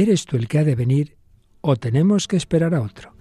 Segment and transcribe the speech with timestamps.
[0.00, 1.16] ¿eres tú el que ha de venir
[1.60, 3.14] o tenemos que esperar a otro?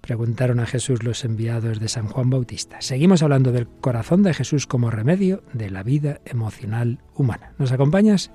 [0.00, 2.80] Preguntaron a Jesús los enviados de San Juan Bautista.
[2.80, 7.52] Seguimos hablando del corazón de Jesús como remedio de la vida emocional humana.
[7.58, 8.30] ¿Nos acompañas?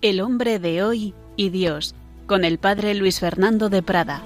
[0.00, 1.96] El hombre de hoy y Dios,
[2.26, 4.22] con el padre Luis Fernando de Prada.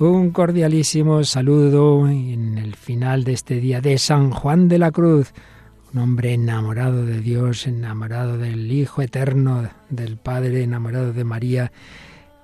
[0.00, 5.32] Un cordialísimo saludo en el final de este día de San Juan de la Cruz,
[5.92, 11.72] un hombre enamorado de Dios, enamorado del Hijo Eterno, del Padre, enamorado de María,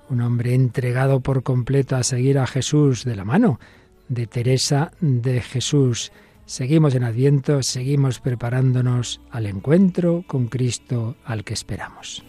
[0.09, 3.61] un hombre entregado por completo a seguir a Jesús de la mano
[4.09, 6.11] de Teresa de Jesús.
[6.45, 12.25] Seguimos en Adviento, seguimos preparándonos al encuentro con Cristo al que esperamos.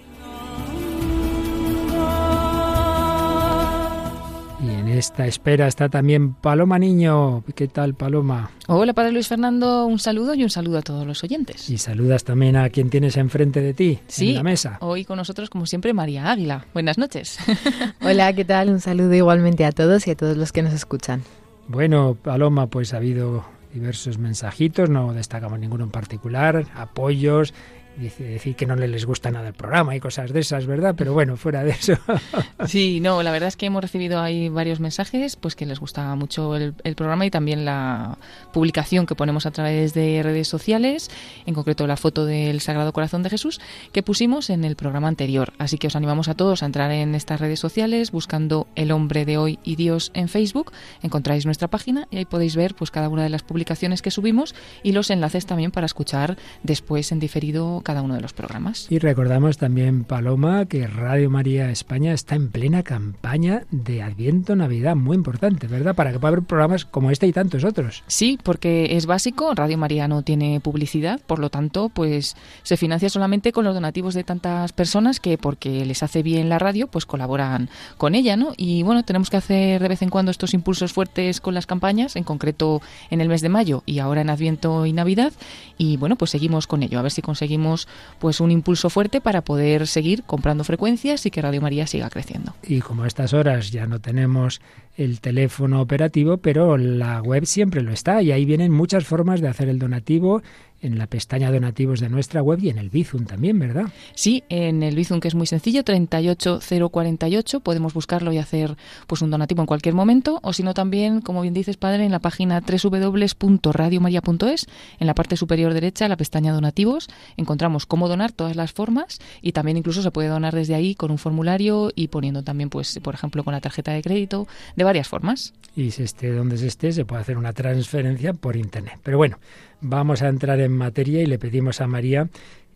[4.96, 7.44] Esta espera está también Paloma Niño.
[7.54, 8.50] ¿Qué tal, Paloma?
[8.66, 9.86] Hola, Padre Luis Fernando.
[9.86, 11.68] Un saludo y un saludo a todos los oyentes.
[11.70, 14.78] Y saludas también a quien tienes enfrente de ti, sí, en la mesa.
[14.80, 16.66] Hoy con nosotros, como siempre, María Águila.
[16.74, 17.38] Buenas noches.
[18.02, 18.70] Hola, ¿qué tal?
[18.70, 21.22] Un saludo igualmente a todos y a todos los que nos escuchan.
[21.68, 23.44] Bueno, Paloma, pues ha habido
[23.76, 27.52] diversos mensajitos, no destacamos ninguno en particular, apoyos,
[27.96, 30.94] decir que no les gusta nada el programa y cosas de esas, ¿verdad?
[30.96, 31.94] Pero bueno, fuera de eso.
[32.66, 36.14] sí, no, la verdad es que hemos recibido ahí varios mensajes, pues que les gusta
[36.14, 38.18] mucho el, programa y también la
[38.52, 41.10] publicación que ponemos a través de redes sociales,
[41.46, 43.60] en concreto la foto del Sagrado Corazón de Jesús
[43.92, 45.52] que pusimos en el programa anterior.
[45.58, 49.24] Así que os animamos a todos a entrar en estas redes sociales buscando El Hombre
[49.24, 50.72] de Hoy y Dios en Facebook,
[51.02, 54.54] encontráis nuestra página y ahí podéis ver pues cada una de las publicaciones que subimos
[54.82, 58.88] y los enlaces también para escuchar después en diferido cada uno de los programas.
[58.90, 64.96] Y recordamos también, Paloma, que Radio María España está en plena campaña de Adviento Navidad,
[64.96, 65.94] muy importante, ¿verdad?
[65.94, 68.02] Para que pueda haber programas como este y tantos otros.
[68.08, 72.34] Sí, porque es básico, Radio María no tiene publicidad, por lo tanto, pues
[72.64, 76.58] se financia solamente con los donativos de tantas personas que porque les hace bien la
[76.58, 78.52] radio, pues colaboran con ella, ¿no?
[78.56, 82.16] Y bueno, tenemos que hacer de vez en cuando estos impulsos fuertes con las campañas,
[82.16, 85.32] en concreto en el mes de mayo y ahora en Adviento y Navidad,
[85.78, 87.75] y bueno, pues seguimos con ello, a ver si conseguimos
[88.18, 92.54] pues un impulso fuerte para poder seguir comprando frecuencias y que Radio María siga creciendo.
[92.62, 94.60] Y como a estas horas ya no tenemos
[94.96, 99.48] el teléfono operativo, pero la web siempre lo está y ahí vienen muchas formas de
[99.48, 100.42] hacer el donativo
[100.80, 103.86] en la pestaña donativos de nuestra web y en el Bizum también, ¿verdad?
[104.14, 108.76] Sí, en el Bizum que es muy sencillo, 38048, podemos buscarlo y hacer
[109.06, 112.12] pues un donativo en cualquier momento o si no también, como bien dices, padre, en
[112.12, 114.66] la página www.radiomaria.es,
[115.00, 119.52] en la parte superior derecha, la pestaña donativos, encontramos cómo donar todas las formas y
[119.52, 123.14] también incluso se puede donar desde ahí con un formulario y poniendo también pues por
[123.14, 124.46] ejemplo con la tarjeta de crédito
[124.86, 125.52] varias formas.
[125.74, 128.98] Y si esté donde se esté, se puede hacer una transferencia por internet.
[129.02, 129.38] Pero bueno,
[129.80, 132.28] vamos a entrar en materia y le pedimos a María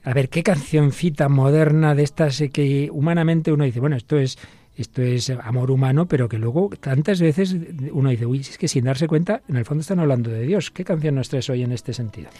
[0.03, 4.38] a ver qué cancioncita moderna de estas que humanamente uno dice, bueno, esto es
[4.77, 7.55] esto es amor humano, pero que luego tantas veces
[7.93, 10.71] uno dice, uy, es que sin darse cuenta, en el fondo están hablando de Dios.
[10.71, 12.31] ¿Qué canción nos traes hoy en este sentido?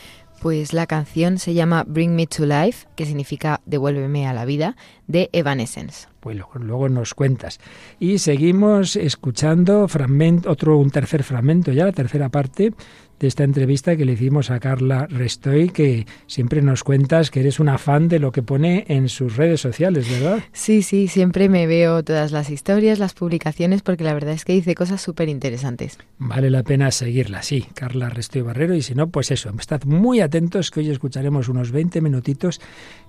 [0.41, 4.77] Pues la canción se llama Bring Me to Life, que significa Devuélveme a la vida,
[5.07, 6.09] de Evanescence.
[6.21, 7.61] Pues luego, luego nos cuentas.
[7.99, 12.73] Y seguimos escuchando fragmento, otro, un tercer fragmento, ya la tercera parte
[13.21, 17.61] de esta entrevista que le hicimos a Carla Restoy, que siempre nos cuentas que eres
[17.61, 20.43] una fan de lo que pone en sus redes sociales, ¿verdad?
[20.53, 24.55] Sí, sí, siempre me veo todas las historias, las publicaciones, porque la verdad es que
[24.55, 25.99] dice cosas súper interesantes.
[26.19, 30.21] Vale la pena seguirla, sí, Carla Restoy Barrero, y si no, pues eso, estad muy
[30.21, 32.59] atentos que hoy escucharemos unos 20 minutitos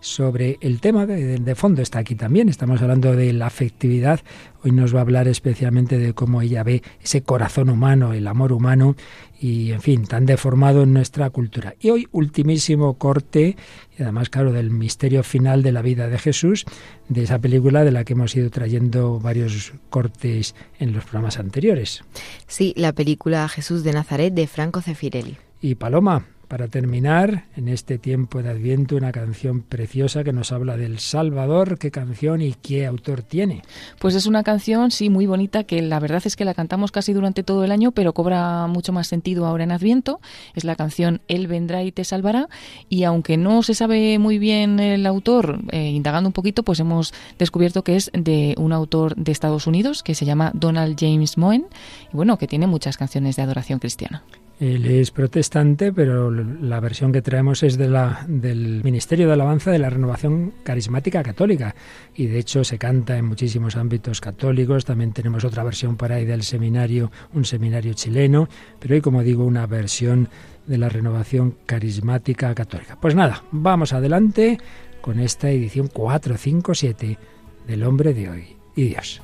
[0.01, 4.19] sobre el tema de, de fondo, está aquí también, estamos hablando de la afectividad,
[4.63, 8.53] hoy nos va a hablar especialmente de cómo ella ve ese corazón humano, el amor
[8.53, 8.95] humano,
[9.39, 11.73] y en fin, tan deformado en nuestra cultura.
[11.79, 13.57] Y hoy, ultimísimo corte,
[13.97, 16.65] y además, claro, del misterio final de la vida de Jesús,
[17.09, 22.03] de esa película de la que hemos ido trayendo varios cortes en los programas anteriores.
[22.47, 25.37] Sí, la película Jesús de Nazaret de Franco Cefirelli.
[25.59, 30.75] Y Paloma, para terminar, en este tiempo de Adviento, una canción preciosa que nos habla
[30.75, 31.79] del Salvador.
[31.79, 33.61] ¿Qué canción y qué autor tiene?
[33.99, 37.13] Pues es una canción, sí, muy bonita, que la verdad es que la cantamos casi
[37.13, 40.19] durante todo el año, pero cobra mucho más sentido ahora en Adviento.
[40.53, 42.49] Es la canción Él vendrá y te salvará.
[42.89, 47.13] Y aunque no se sabe muy bien el autor, eh, indagando un poquito, pues hemos
[47.39, 51.67] descubierto que es de un autor de Estados Unidos que se llama Donald James Moen,
[52.11, 54.25] y bueno, que tiene muchas canciones de adoración cristiana.
[54.61, 59.71] Él es protestante, pero la versión que traemos es de la, del Ministerio de Alabanza
[59.71, 61.73] de la Renovación Carismática Católica.
[62.13, 64.85] Y de hecho se canta en muchísimos ámbitos católicos.
[64.85, 68.47] También tenemos otra versión por ahí del seminario, un seminario chileno.
[68.79, 70.29] Pero hoy, como digo, una versión
[70.67, 72.99] de la Renovación Carismática Católica.
[73.01, 74.59] Pues nada, vamos adelante
[75.01, 77.17] con esta edición 457
[77.65, 79.21] del Hombre de Hoy y Dios.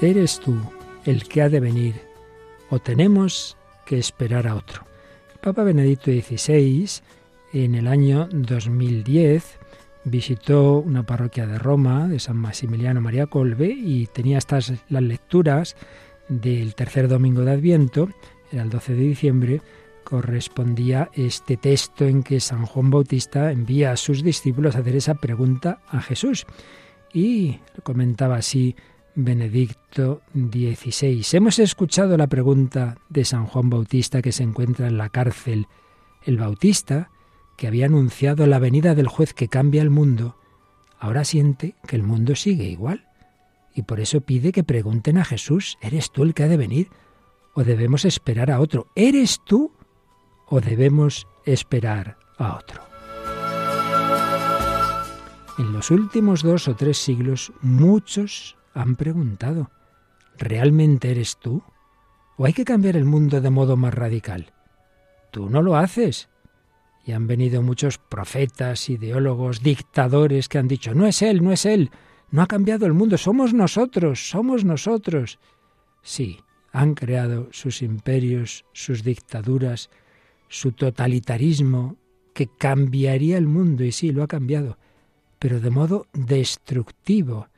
[0.00, 0.56] ¿Eres tú
[1.04, 1.96] el que ha de venir
[2.70, 4.86] o tenemos que esperar a otro?
[5.40, 6.88] Papa Benedicto XVI,
[7.52, 9.58] en el año 2010,
[10.04, 15.74] visitó una parroquia de Roma, de San Maximiliano María Colbe, y tenía estas las lecturas
[16.28, 18.08] del tercer domingo de Adviento,
[18.52, 19.62] era el 12 de diciembre,
[20.04, 25.14] correspondía este texto en que San Juan Bautista envía a sus discípulos a hacer esa
[25.14, 26.46] pregunta a Jesús.
[27.12, 28.76] Y comentaba así
[29.20, 31.26] Benedicto XVI.
[31.32, 35.66] Hemos escuchado la pregunta de San Juan Bautista que se encuentra en la cárcel.
[36.22, 37.10] El Bautista,
[37.56, 40.36] que había anunciado la venida del juez que cambia el mundo,
[41.00, 43.08] ahora siente que el mundo sigue igual.
[43.74, 46.88] Y por eso pide que pregunten a Jesús, ¿eres tú el que ha de venir?
[47.54, 48.86] ¿O debemos esperar a otro?
[48.94, 49.72] ¿Eres tú?
[50.46, 52.82] ¿O debemos esperar a otro?
[55.58, 59.70] En los últimos dos o tres siglos, muchos han preguntado,
[60.38, 61.62] ¿realmente eres tú?
[62.36, 64.52] ¿O hay que cambiar el mundo de modo más radical?
[65.30, 66.28] Tú no lo haces.
[67.04, 71.64] Y han venido muchos profetas, ideólogos, dictadores que han dicho, no es él, no es
[71.64, 71.90] él,
[72.30, 75.38] no ha cambiado el mundo, somos nosotros, somos nosotros.
[76.02, 76.40] Sí,
[76.72, 79.90] han creado sus imperios, sus dictaduras,
[80.48, 81.96] su totalitarismo,
[82.34, 84.78] que cambiaría el mundo, y sí, lo ha cambiado,
[85.38, 87.48] pero de modo destructivo,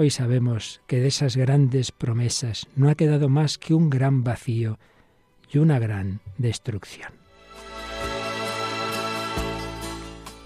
[0.00, 4.78] Hoy sabemos que de esas grandes promesas no ha quedado más que un gran vacío
[5.50, 7.10] y una gran destrucción.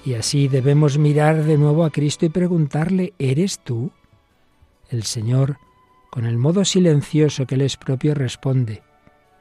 [0.06, 3.90] Y así debemos mirar de nuevo a Cristo y preguntarle, ¿eres tú?
[4.88, 5.58] El Señor,
[6.08, 8.82] con el modo silencioso que le es propio, responde,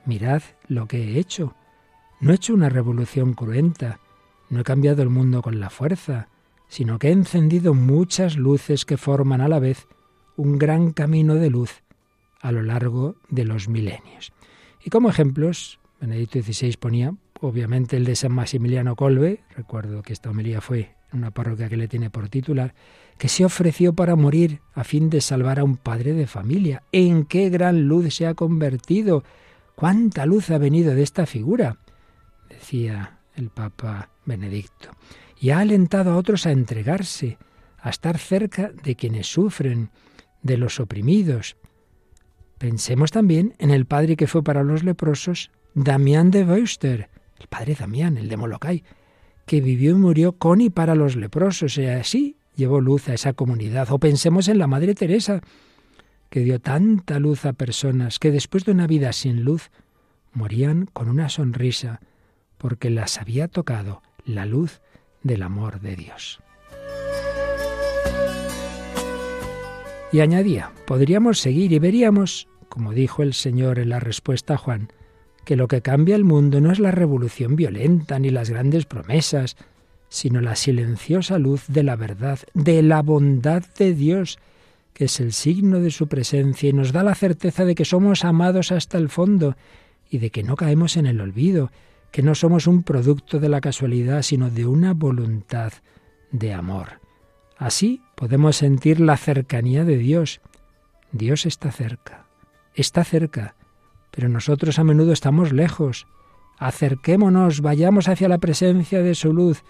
[0.05, 1.55] mirad lo que he hecho.
[2.19, 4.01] No he hecho una revolución cruenta,
[4.49, 6.27] no he cambiado el mundo con la fuerza,
[6.67, 9.87] sino que he encendido muchas luces que forman a la vez
[10.41, 11.83] un gran camino de luz
[12.41, 14.33] a lo largo de los milenios.
[14.83, 20.31] Y como ejemplos, Benedicto XVI ponía, obviamente, el de San Maximiliano Colbe, recuerdo que esta
[20.31, 22.73] homilía fue una parroquia que le tiene por titular,
[23.19, 26.81] que se ofreció para morir a fin de salvar a un padre de familia.
[26.91, 29.23] ¿En qué gran luz se ha convertido?
[29.75, 31.77] ¿Cuánta luz ha venido de esta figura?
[32.49, 34.89] decía el Papa Benedicto.
[35.39, 37.37] Y ha alentado a otros a entregarse,
[37.79, 39.89] a estar cerca de quienes sufren,
[40.41, 41.57] de los oprimidos.
[42.57, 47.09] Pensemos también en el padre que fue para los leprosos, Damián de Weuster,
[47.39, 48.83] el padre Damián, el de Molokai,
[49.45, 53.33] que vivió y murió con y para los leprosos, y así llevó luz a esa
[53.33, 53.91] comunidad.
[53.91, 55.41] O pensemos en la Madre Teresa,
[56.29, 59.71] que dio tanta luz a personas que después de una vida sin luz
[60.33, 61.99] morían con una sonrisa,
[62.57, 64.81] porque las había tocado la luz
[65.23, 66.40] del amor de Dios.
[70.11, 74.91] Y añadía, podríamos seguir y veríamos, como dijo el Señor en la respuesta a Juan,
[75.45, 79.55] que lo que cambia el mundo no es la revolución violenta ni las grandes promesas,
[80.09, 84.39] sino la silenciosa luz de la verdad, de la bondad de Dios,
[84.93, 88.25] que es el signo de su presencia y nos da la certeza de que somos
[88.25, 89.55] amados hasta el fondo
[90.09, 91.71] y de que no caemos en el olvido,
[92.11, 95.71] que no somos un producto de la casualidad, sino de una voluntad
[96.31, 96.99] de amor.
[97.61, 100.41] Así podemos sentir la cercanía de Dios.
[101.11, 102.25] Dios está cerca,
[102.73, 103.53] está cerca,
[104.09, 106.07] pero nosotros a menudo estamos lejos.
[106.57, 109.63] Acerquémonos, vayamos hacia la presencia de su luz,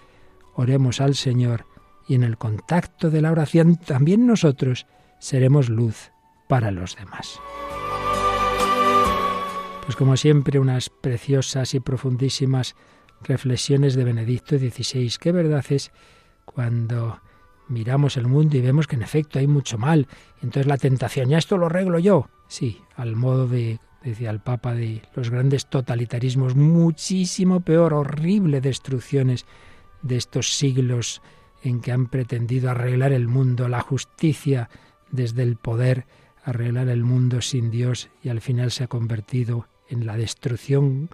[0.54, 1.66] oremos al Señor
[2.08, 4.86] y en el contacto de la oración también nosotros
[5.18, 6.12] seremos luz
[6.48, 7.40] para los demás.
[9.84, 12.74] Pues como siempre, unas preciosas y profundísimas
[13.20, 15.12] reflexiones de Benedicto XVI.
[15.20, 15.92] Qué verdad es
[16.46, 17.20] cuando
[17.68, 20.06] miramos el mundo y vemos que en efecto hay mucho mal.
[20.42, 22.28] Entonces la tentación, ya esto lo arreglo yo.
[22.48, 29.46] Sí, al modo de, decía el Papa, de los grandes totalitarismos, muchísimo peor, horrible destrucciones
[30.02, 31.22] de estos siglos
[31.62, 34.68] en que han pretendido arreglar el mundo, la justicia
[35.10, 36.06] desde el poder
[36.44, 41.08] arreglar el mundo sin Dios y al final se ha convertido en la destrucción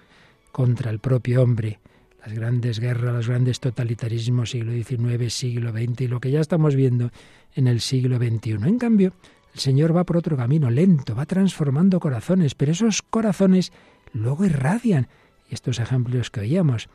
[0.53, 1.81] contra el propio hombre.
[2.25, 6.75] Las grandes guerras, los grandes totalitarismos, siglo XIX, siglo XX y lo que ya estamos
[6.75, 7.11] viendo
[7.55, 8.53] en el siglo XXI.
[8.65, 9.13] En cambio,
[9.55, 13.73] el Señor va por otro camino lento, va transformando corazones, pero esos corazones
[14.13, 15.09] luego irradian.
[15.49, 16.89] Y estos ejemplos que oíamos,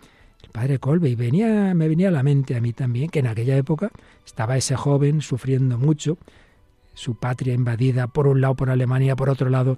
[0.43, 3.57] el padre Colby, venía, me venía a la mente a mí también que en aquella
[3.57, 3.91] época
[4.25, 6.17] estaba ese joven sufriendo mucho,
[6.93, 9.77] su patria invadida por un lado por Alemania, por otro lado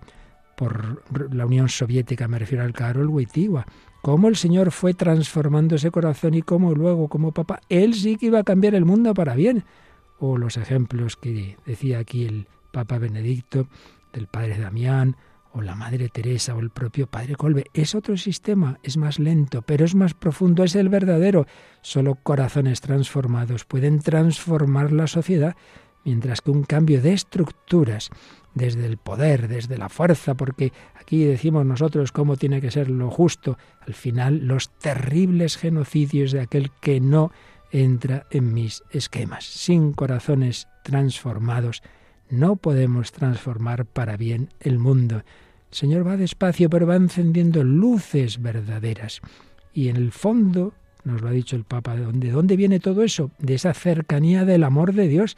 [0.57, 3.65] por la Unión Soviética, me refiero al Karol Wojtyła.
[4.05, 8.27] Cómo el Señor fue transformando ese corazón y cómo luego, como Papa, Él sí que
[8.27, 9.63] iba a cambiar el mundo para bien.
[10.19, 13.67] O los ejemplos que decía aquí el Papa Benedicto,
[14.13, 15.15] del Padre Damián,
[15.53, 17.65] o la Madre Teresa, o el propio Padre Colbe.
[17.73, 21.47] Es otro sistema, es más lento, pero es más profundo, es el verdadero.
[21.81, 25.55] Solo corazones transformados pueden transformar la sociedad
[26.05, 28.09] mientras que un cambio de estructuras,
[28.53, 33.11] desde el poder, desde la fuerza, porque aquí decimos nosotros cómo tiene que ser lo
[33.11, 37.31] justo, al final los terribles genocidios de aquel que no
[37.71, 39.43] entra en mis esquemas.
[39.43, 41.83] Sin corazones transformados,
[42.29, 45.17] no podemos transformar para bien el mundo.
[45.71, 49.19] El Señor va despacio, pero va encendiendo luces verdaderas.
[49.73, 53.31] Y en el fondo, nos lo ha dicho el Papa, ¿de dónde viene todo eso?
[53.39, 55.35] De esa cercanía del amor de Dios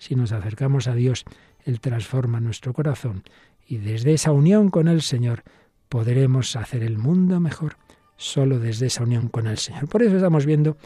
[0.00, 1.24] si nos acercamos a Dios,
[1.64, 3.22] Él transforma nuestro corazón
[3.66, 5.44] y desde esa unión con el Señor
[5.90, 7.76] podremos hacer el mundo mejor,
[8.16, 9.88] solo desde esa unión con el Señor.
[9.88, 10.78] Por eso estamos viendo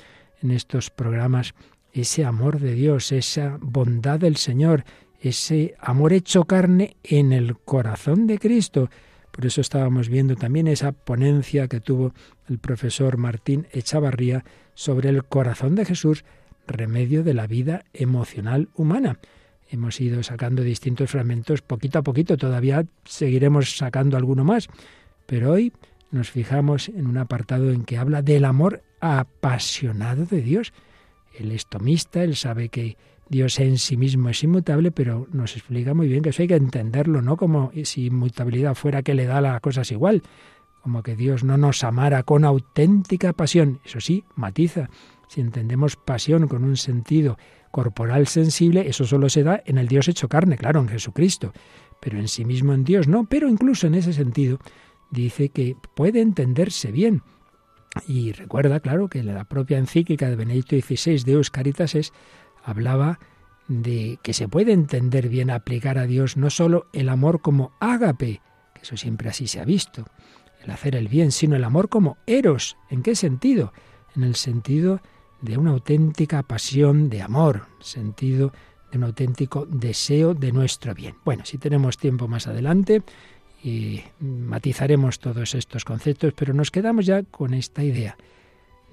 [0.42, 1.54] en estos programas
[1.92, 4.84] ese amor de Dios, esa bondad del Señor,
[5.20, 8.90] ese amor hecho carne en el corazón de Cristo.
[9.30, 12.12] Por eso estábamos viendo también esa ponencia que tuvo
[12.48, 14.44] el profesor Martín Echavarría
[14.74, 16.24] sobre el corazón de Jesús
[16.66, 19.18] remedio de la vida emocional humana.
[19.68, 24.68] Hemos ido sacando distintos fragmentos poquito a poquito, todavía seguiremos sacando alguno más,
[25.26, 25.72] pero hoy
[26.10, 30.72] nos fijamos en un apartado en que habla del amor apasionado de Dios.
[31.38, 32.96] Él es tomista, él sabe que
[33.28, 36.56] Dios en sí mismo es inmutable, pero nos explica muy bien que eso hay que
[36.56, 40.22] entenderlo, no como si inmutabilidad fuera que le da las cosas igual,
[40.82, 43.80] como que Dios no nos amara con auténtica pasión.
[43.84, 44.90] Eso sí, matiza
[45.34, 47.38] si entendemos pasión con un sentido
[47.72, 51.52] corporal sensible, eso solo se da en el Dios hecho carne, claro, en Jesucristo,
[52.00, 54.60] pero en sí mismo en Dios no, pero incluso en ese sentido
[55.10, 57.22] dice que puede entenderse bien.
[58.06, 62.12] Y recuerda, claro, que la propia encíclica de Benedicto XVI de Euscaritas es,
[62.62, 63.18] hablaba
[63.66, 68.40] de que se puede entender bien aplicar a Dios no solo el amor como ágape,
[68.72, 70.04] que eso siempre así se ha visto,
[70.62, 72.76] el hacer el bien, sino el amor como eros.
[72.88, 73.72] ¿En qué sentido?
[74.14, 75.00] En el sentido
[75.44, 78.52] de una auténtica pasión de amor, sentido
[78.90, 81.16] de un auténtico deseo de nuestro bien.
[81.24, 83.02] Bueno, si tenemos tiempo más adelante,
[83.62, 88.16] y matizaremos todos estos conceptos, pero nos quedamos ya con esta idea.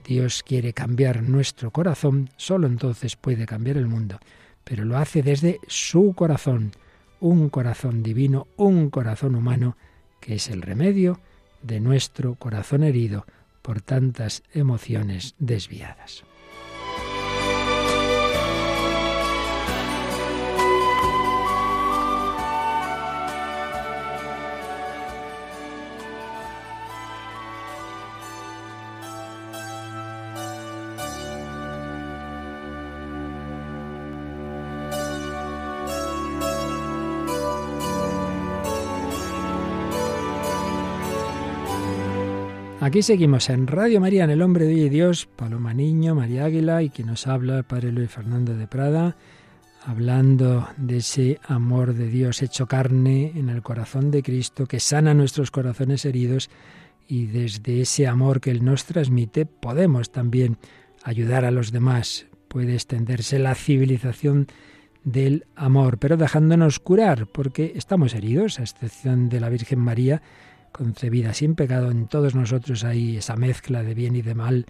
[0.05, 4.19] Dios quiere cambiar nuestro corazón, solo entonces puede cambiar el mundo,
[4.63, 6.71] pero lo hace desde su corazón,
[7.19, 9.75] un corazón divino, un corazón humano,
[10.21, 11.19] que es el remedio
[11.61, 13.25] de nuestro corazón herido
[13.61, 16.23] por tantas emociones desviadas.
[42.91, 46.89] Aquí seguimos en Radio María, en El Hombre de Dios, Paloma Niño, María Águila y
[46.89, 49.15] quien nos habla, el Padre Luis Fernando de Prada,
[49.85, 55.13] hablando de ese amor de Dios hecho carne en el corazón de Cristo que sana
[55.13, 56.49] nuestros corazones heridos
[57.07, 60.57] y desde ese amor que Él nos transmite podemos también
[61.01, 62.25] ayudar a los demás.
[62.49, 64.47] Puede extenderse la civilización
[65.05, 70.21] del amor, pero dejándonos curar, porque estamos heridos, a excepción de la Virgen María,
[70.71, 74.65] concebida sin pecado, en todos nosotros hay esa mezcla de bien y de mal,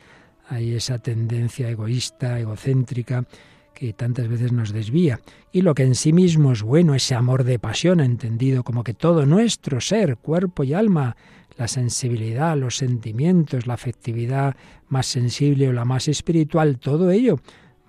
[0.47, 3.25] hay esa tendencia egoísta, egocéntrica,
[3.73, 5.19] que tantas veces nos desvía.
[5.51, 8.93] Y lo que en sí mismo es bueno, ese amor de pasión, entendido como que
[8.93, 11.15] todo nuestro ser, cuerpo y alma,
[11.57, 14.55] la sensibilidad, los sentimientos, la afectividad
[14.89, 17.39] más sensible o la más espiritual, todo ello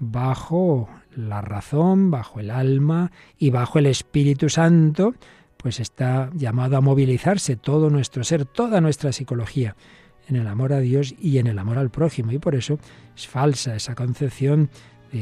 [0.04, 5.14] bajo la razón, bajo el alma y bajo el Espíritu Santo,
[5.62, 9.76] pues está llamado a movilizarse todo nuestro ser, toda nuestra psicología
[10.28, 12.32] en el amor a Dios y en el amor al prójimo.
[12.32, 12.78] Y por eso
[13.16, 14.70] es falsa esa concepción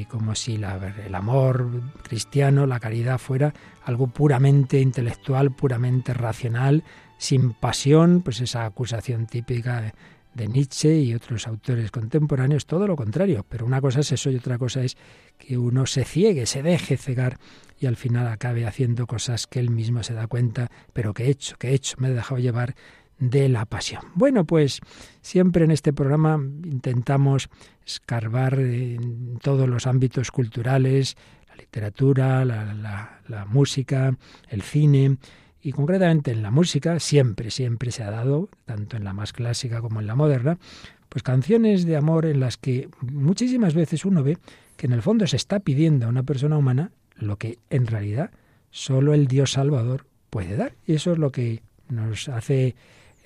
[0.08, 1.68] como si el amor
[2.02, 3.52] cristiano, la caridad fuera
[3.84, 6.84] algo puramente intelectual, puramente racional,
[7.18, 9.92] sin pasión, pues esa acusación típica
[10.34, 13.44] de Nietzsche y otros autores contemporáneos, todo lo contrario.
[13.48, 14.96] Pero una cosa es eso y otra cosa es
[15.40, 17.38] que uno se ciegue, se deje cegar
[17.80, 21.30] y al final acabe haciendo cosas que él mismo se da cuenta, pero que he
[21.30, 22.74] hecho, que he hecho, me he dejado llevar
[23.18, 24.02] de la pasión.
[24.14, 24.80] Bueno, pues
[25.22, 27.48] siempre en este programa intentamos
[27.84, 31.16] escarbar en todos los ámbitos culturales,
[31.48, 34.16] la literatura, la, la música,
[34.48, 35.16] el cine,
[35.62, 39.80] y concretamente en la música siempre, siempre se ha dado, tanto en la más clásica
[39.80, 40.58] como en la moderna,
[41.08, 44.38] pues canciones de amor en las que muchísimas veces uno ve
[44.80, 48.30] que en el fondo se está pidiendo a una persona humana lo que en realidad
[48.70, 50.72] solo el Dios Salvador puede dar.
[50.86, 51.60] Y eso es lo que
[51.90, 52.76] nos hace,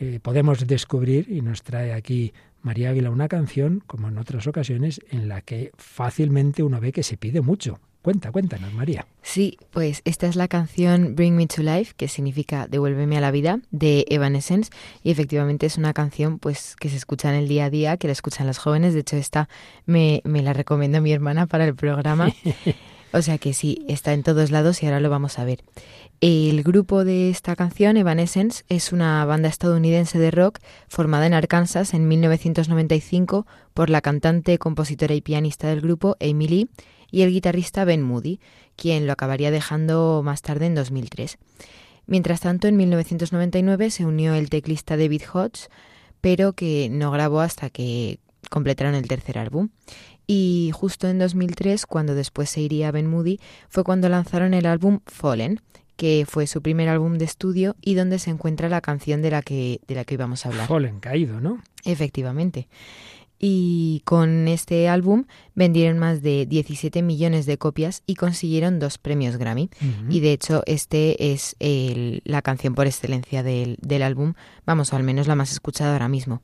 [0.01, 2.33] eh, podemos descubrir y nos trae aquí
[2.63, 7.05] María Águila una canción, como en otras ocasiones, en la que fácilmente uno ve que
[7.05, 7.79] se pide mucho.
[8.05, 9.07] Cuenta, cuéntanos, María.
[9.23, 13.31] Sí, pues esta es la canción Bring Me to Life, que significa Devuélveme a la
[13.31, 14.71] vida, de Evanescence,
[15.03, 18.07] y efectivamente es una canción pues que se escucha en el día a día, que
[18.07, 19.49] la escuchan los jóvenes, de hecho esta
[19.87, 22.31] me, me la recomienda mi hermana para el programa.
[23.17, 25.63] O sea que sí, está en todos lados y ahora lo vamos a ver.
[26.21, 30.59] El grupo de esta canción, Evanescence, es una banda estadounidense de rock
[30.89, 36.69] formada en Arkansas en 1995 por la cantante, compositora y pianista del grupo, Amy Lee,
[37.15, 38.41] y el guitarrista Ben Moody,
[38.75, 41.39] quien lo acabaría dejando más tarde en 2003.
[42.07, 45.69] Mientras tanto, en 1999 se unió el teclista David Hodge,
[46.21, 48.19] pero que no grabó hasta que
[48.51, 49.69] completaron el tercer álbum.
[50.27, 54.99] Y justo en 2003, cuando después se iría Ben Moody, fue cuando lanzaron el álbum
[55.07, 55.61] Fallen,
[55.95, 59.43] que fue su primer álbum de estudio y donde se encuentra la canción de la
[59.43, 60.67] que, de la que íbamos a hablar.
[60.67, 61.63] Fallen, caído, ¿no?
[61.85, 62.67] Efectivamente
[63.39, 65.25] y con este álbum
[65.55, 69.71] vendieron más de 17 millones de copias y consiguieron dos premios Grammy.
[70.09, 71.57] Y de hecho, este es
[72.25, 76.09] la canción por excelencia del, del álbum, vamos, o al menos la más escuchada ahora
[76.09, 76.41] mismo.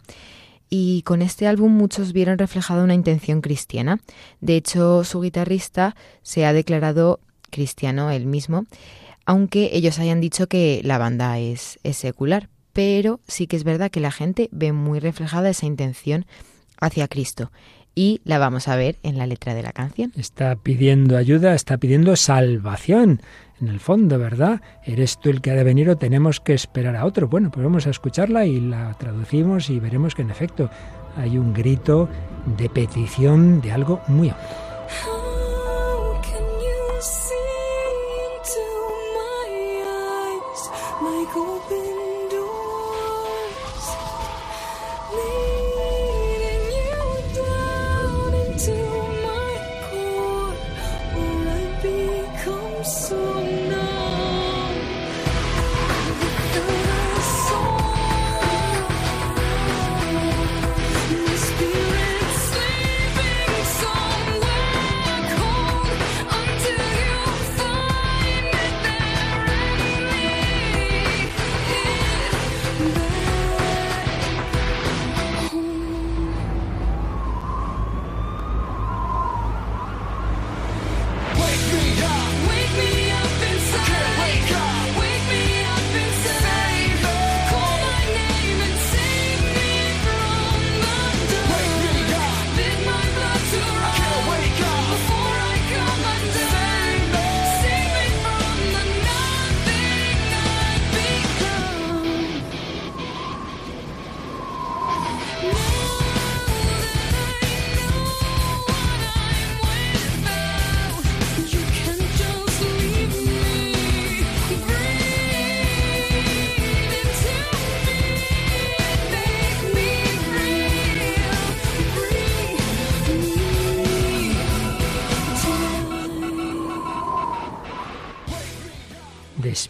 [0.68, 4.00] Y con este álbum muchos vieron reflejada una intención cristiana.
[4.40, 7.18] De hecho, su guitarrista se ha declarado
[7.50, 8.66] cristiano él mismo,
[9.26, 12.48] aunque ellos hayan dicho que la banda es, es secular.
[12.72, 16.24] Pero sí que es verdad que la gente ve muy reflejada esa intención
[16.80, 17.50] hacia Cristo.
[17.94, 20.12] Y la vamos a ver en la letra de la canción.
[20.16, 23.20] Está pidiendo ayuda, está pidiendo salvación.
[23.60, 24.62] En el fondo, ¿verdad?
[24.84, 27.28] ¿Eres tú el que ha de venir o tenemos que esperar a otro?
[27.28, 30.70] Bueno, pues vamos a escucharla y la traducimos y veremos que en efecto
[31.16, 32.08] hay un grito
[32.56, 35.19] de petición de algo muy amplio.
[52.90, 53.49] soon.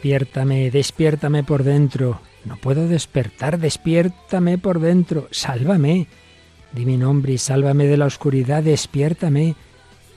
[0.00, 2.22] Despiértame, despiértame por dentro.
[2.46, 5.28] No puedo despertar, despiértame por dentro.
[5.30, 6.06] Sálvame.
[6.72, 9.56] Di mi nombre y sálvame de la oscuridad, despiértame.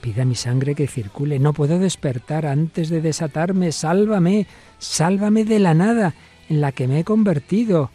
[0.00, 1.38] Pida mi sangre que circule.
[1.38, 3.72] No puedo despertar antes de desatarme.
[3.72, 4.46] Sálvame,
[4.78, 6.14] sálvame de la nada
[6.48, 7.90] en la que me he convertido.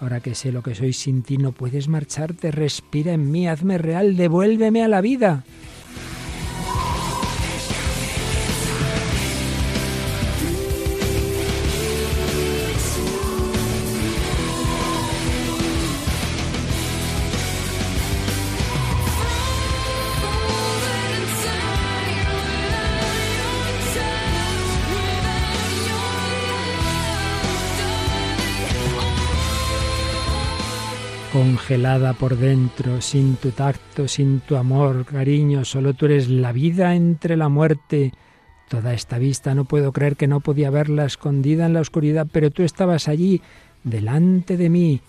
[0.00, 2.52] Ahora que sé lo que soy sin ti, no puedes marcharte.
[2.52, 5.44] Respira en mí, hazme real, devuélveme a la vida.
[31.64, 36.94] Congelada por dentro, sin tu tacto, sin tu amor, cariño, solo tú eres la vida
[36.94, 38.12] entre la muerte.
[38.68, 42.50] Toda esta vista no puedo creer que no podía verla escondida en la oscuridad, pero
[42.50, 43.40] tú estabas allí,
[43.82, 45.00] delante de mí.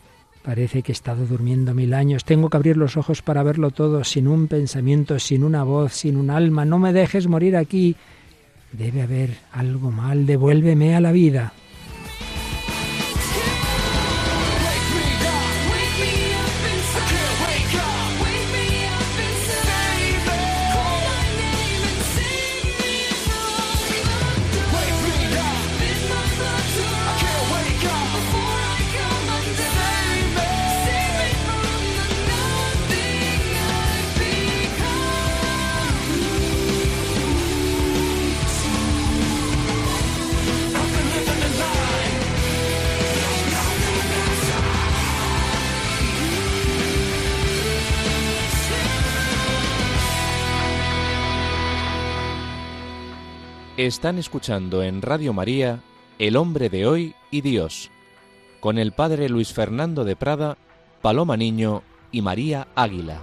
[0.44, 2.24] Parece que he estado durmiendo mil años.
[2.24, 6.16] Tengo que abrir los ojos para verlo todo, sin un pensamiento, sin una voz, sin
[6.16, 6.64] un alma.
[6.64, 7.98] No me dejes morir aquí.
[8.72, 10.26] Debe haber algo mal.
[10.26, 11.52] Devuélveme a la vida.
[53.86, 55.80] Están escuchando en Radio María
[56.18, 57.92] El hombre de hoy y Dios,
[58.60, 60.58] con el padre Luis Fernando de Prada,
[61.04, 63.22] Paloma Niño y María Águila.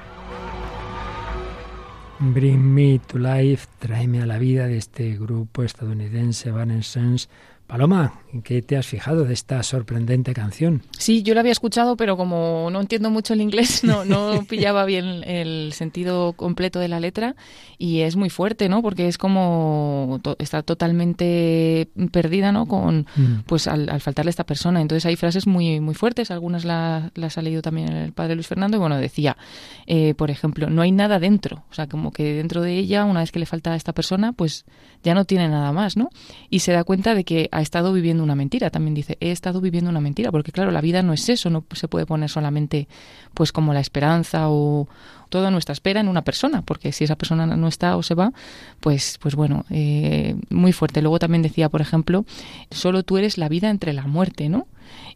[2.21, 7.29] Bring Me to Life, tráeme a la vida de este grupo estadounidense Evanescence
[7.73, 10.83] Paloma, ¿en qué te has fijado de esta sorprendente canción?
[10.99, 14.85] Sí, yo la había escuchado, pero como no entiendo mucho el inglés, no, no pillaba
[14.85, 17.35] bien el sentido completo de la letra
[17.79, 18.83] y es muy fuerte, ¿no?
[18.83, 22.67] Porque es como está totalmente perdida, ¿no?
[22.67, 23.45] Con, mm.
[23.47, 24.83] pues al, faltarle esta persona.
[24.83, 28.77] Entonces hay frases muy, muy fuertes, algunas las ha leído también el padre Luis Fernando
[28.77, 29.39] y bueno, decía,
[29.87, 33.21] eh, por ejemplo, no hay nada dentro, o sea, como que dentro de ella, una
[33.21, 34.67] vez que le falta a esta persona, pues
[35.03, 36.11] ya no tiene nada más, ¿no?
[36.51, 38.71] Y se da cuenta de que ha estado viviendo una mentira.
[38.71, 41.65] También dice, he estado viviendo una mentira, porque claro, la vida no es eso, no
[41.73, 42.89] se puede poner solamente
[43.35, 44.89] pues como la esperanza o
[45.29, 48.33] toda nuestra espera en una persona, porque si esa persona no está o se va,
[48.81, 51.01] pues, pues bueno, eh, muy fuerte.
[51.01, 52.27] Luego también decía, por ejemplo,
[52.71, 54.67] solo tú eres la vida entre la muerte, ¿no?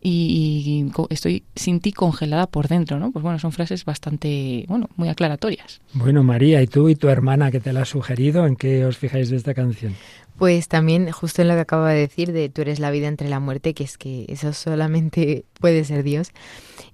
[0.01, 3.11] Y, estoy sin ti congelada por dentro, ¿no?
[3.11, 5.81] Pues bueno, son frases bastante, bueno, muy aclaratorias.
[5.93, 8.47] Bueno, María, ¿y tú y tu hermana que te la ha sugerido?
[8.47, 9.95] ¿En qué os fijáis de esta canción?
[10.39, 13.29] Pues también, justo en lo que acaba de decir, de tú eres la vida entre
[13.29, 16.33] la muerte, que es que eso solamente puede ser Dios.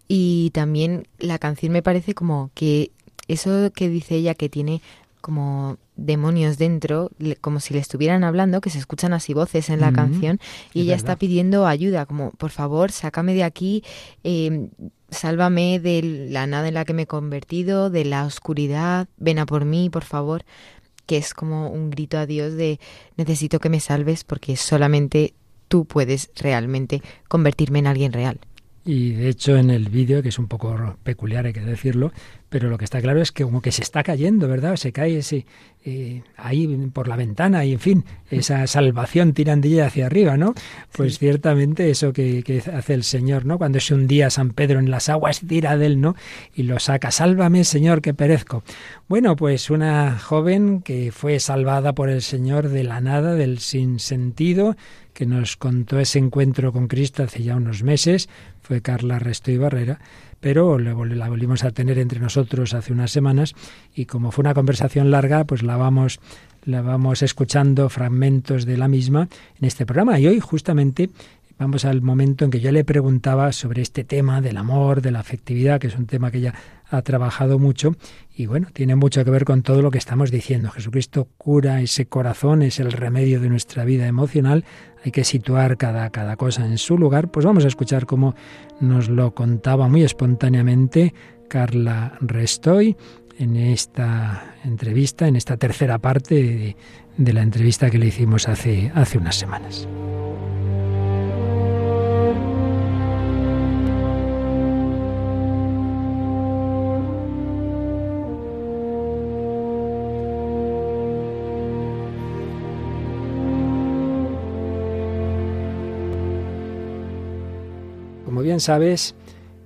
[0.08, 2.90] Y también la canción me parece como que
[3.28, 4.80] eso que dice ella que tiene
[5.22, 9.92] como demonios dentro, como si le estuvieran hablando, que se escuchan así voces en la
[9.92, 10.38] canción,
[10.74, 13.82] y ella está pidiendo ayuda, como por favor, sácame de aquí,
[14.24, 14.68] eh,
[15.08, 19.46] sálvame de la nada en la que me he convertido, de la oscuridad, ven a
[19.46, 20.44] por mí, por favor,
[21.06, 22.80] que es como un grito a Dios de
[23.16, 25.35] necesito que me salves porque solamente
[25.68, 28.40] tú puedes realmente convertirme en alguien real.
[28.85, 32.12] Y de hecho en el vídeo, que es un poco peculiar, hay que decirlo,
[32.52, 34.76] pero lo que está claro es que como que se está cayendo, ¿verdad?
[34.76, 35.46] Se cae ese,
[35.86, 40.52] eh, ahí por la ventana y en fin, esa salvación tirandilla hacia arriba, ¿no?
[40.92, 43.56] Pues ciertamente eso que, que, hace el Señor, ¿no?
[43.56, 46.14] Cuando se hundía San Pedro en las aguas, tira de él, ¿no?
[46.54, 48.64] Y lo saca, sálvame Señor, que perezco.
[49.08, 54.76] Bueno, pues una joven que fue salvada por el Señor de la nada, del sinsentido,
[55.14, 58.28] que nos contó ese encuentro con Cristo hace ya unos meses,
[58.62, 59.98] fue Carla Resto y Barrera,
[60.40, 63.55] pero la volvimos a tener entre nosotros hace unas semanas
[63.94, 66.20] y como fue una conversación larga, pues la vamos
[66.64, 69.29] la vamos escuchando fragmentos de la misma
[69.61, 71.11] en este programa y hoy justamente
[71.59, 75.20] vamos al momento en que yo le preguntaba sobre este tema del amor, de la
[75.20, 76.55] afectividad, que es un tema que ella
[76.88, 77.96] ha trabajado mucho
[78.35, 80.70] y bueno, tiene mucho que ver con todo lo que estamos diciendo.
[80.70, 84.64] Jesucristo cura ese corazón, es el remedio de nuestra vida emocional.
[85.04, 87.30] Hay que situar cada, cada cosa en su lugar.
[87.30, 88.34] Pues vamos a escuchar cómo
[88.80, 91.14] nos lo contaba muy espontáneamente
[91.48, 92.96] Carla Restoy
[93.38, 96.76] en esta entrevista, en esta tercera parte
[97.16, 99.88] de, la entrevista que le hicimos hace, hace unas semanas.
[118.42, 119.14] Bien sabes,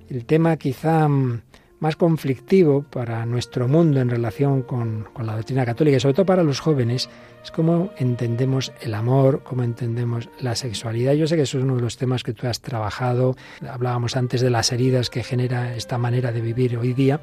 [0.09, 1.41] el tema quizá mm,
[1.79, 6.43] más conflictivo para nuestro mundo en relación con, la doctrina católica y sobre todo para
[6.43, 7.09] los jóvenes
[7.43, 11.13] es cómo entendemos el amor, cómo entendemos la sexualidad.
[11.13, 13.35] Yo sé que eso es uno de los temas que tú has trabajado.
[13.67, 17.21] Hablábamos antes de las heridas que genera esta manera de vivir hoy día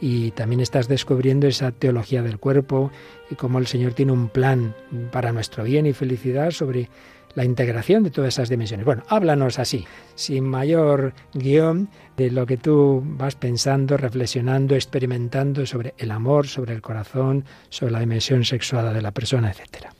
[0.00, 2.90] y también estás descubriendo esa teología del cuerpo
[3.30, 4.74] y cómo el Señor tiene un plan
[5.12, 6.90] para nuestro bien y felicidad sobre
[7.34, 8.86] la integración de todas esas dimensiones.
[8.86, 15.94] Bueno, háblanos así, sin mayor guion, de lo que tú vas pensando, reflexionando, experimentando sobre
[15.98, 19.92] el amor, sobre el corazón, sobre la dimensión sexuada de la persona, etcétera.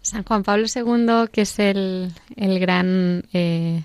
[0.00, 3.84] San Juan Pablo II, que es el, el gran eh,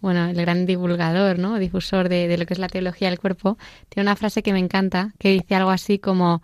[0.00, 1.58] bueno, el gran divulgador, ¿no?
[1.58, 4.60] difusor de, de, lo que es la teología del cuerpo, tiene una frase que me
[4.60, 6.42] encanta, que dice algo así como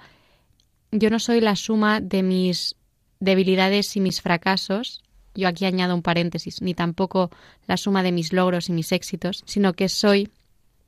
[0.90, 2.76] yo no soy la suma de mis
[3.20, 5.02] debilidades y mis fracasos,
[5.34, 7.30] yo aquí añado un paréntesis, ni tampoco
[7.66, 10.30] la suma de mis logros y mis éxitos, sino que soy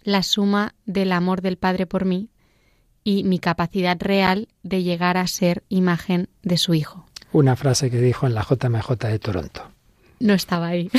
[0.02, 2.28] la suma del amor del Padre por mí
[3.02, 7.06] y mi capacidad real de llegar a ser imagen de su Hijo.
[7.32, 9.70] Una frase que dijo en la JMJ de Toronto.
[10.20, 10.90] No estaba ahí.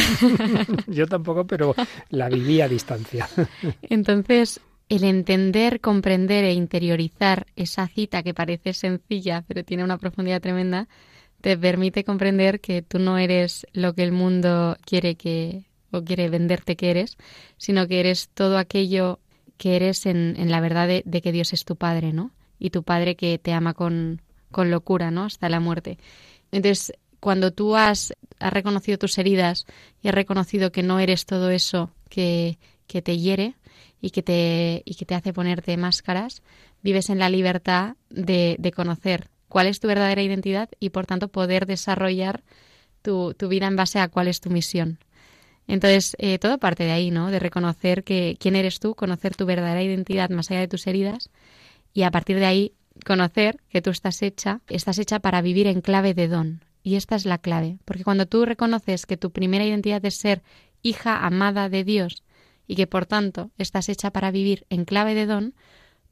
[0.87, 1.73] Yo tampoco, pero
[2.09, 3.27] la viví a distancia.
[3.81, 10.41] Entonces, el entender, comprender e interiorizar esa cita que parece sencilla, pero tiene una profundidad
[10.41, 10.87] tremenda,
[11.45, 16.27] te permite comprender que tú no eres lo que el mundo quiere que o quiere
[16.27, 17.17] venderte que eres,
[17.57, 19.19] sino que eres todo aquello
[19.59, 22.31] que eres en, en la verdad de, que Dios es tu Padre, ¿no?
[22.57, 25.25] Y tu Padre que te ama con, con locura, ¿no?
[25.25, 25.99] Hasta la muerte.
[26.51, 29.67] Entonces, cuando tú has, has, reconocido tus heridas
[30.01, 33.53] y has reconocido que no eres todo eso que, que te hiere
[34.01, 36.41] y que te, y que te hace ponerte máscaras,
[36.81, 41.29] vives en la libertad de, de conocer cuál es tu verdadera identidad y por tanto
[41.29, 42.43] poder desarrollar
[43.01, 44.99] tu, vida en base a cuál es tu misión.
[45.65, 47.31] Entonces, eh, todo parte de ahí, ¿no?
[47.31, 51.29] De reconocer que quién eres tú, conocer tu verdadera identidad más allá de tus heridas
[51.93, 52.73] y a partir de ahí
[53.05, 56.65] conocer que tú estás hecha, estás hecha para vivir en clave de don.
[56.83, 60.43] Y esta es la clave, porque cuando tú reconoces que tu primera identidad es ser
[60.81, 62.23] hija amada de Dios
[62.67, 65.53] y que por tanto estás hecha para vivir en clave de don,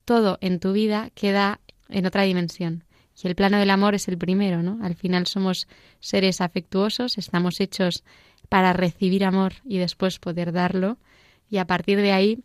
[0.06, 2.86] todo en tu vida queda en otra dimensión.
[3.22, 4.80] Y el plano del amor es el primero, ¿no?
[4.84, 5.68] Al final somos
[6.00, 8.04] seres afectuosos, estamos hechos
[8.50, 10.98] para recibir amor y después poder darlo.
[11.50, 12.44] Y a partir de ahí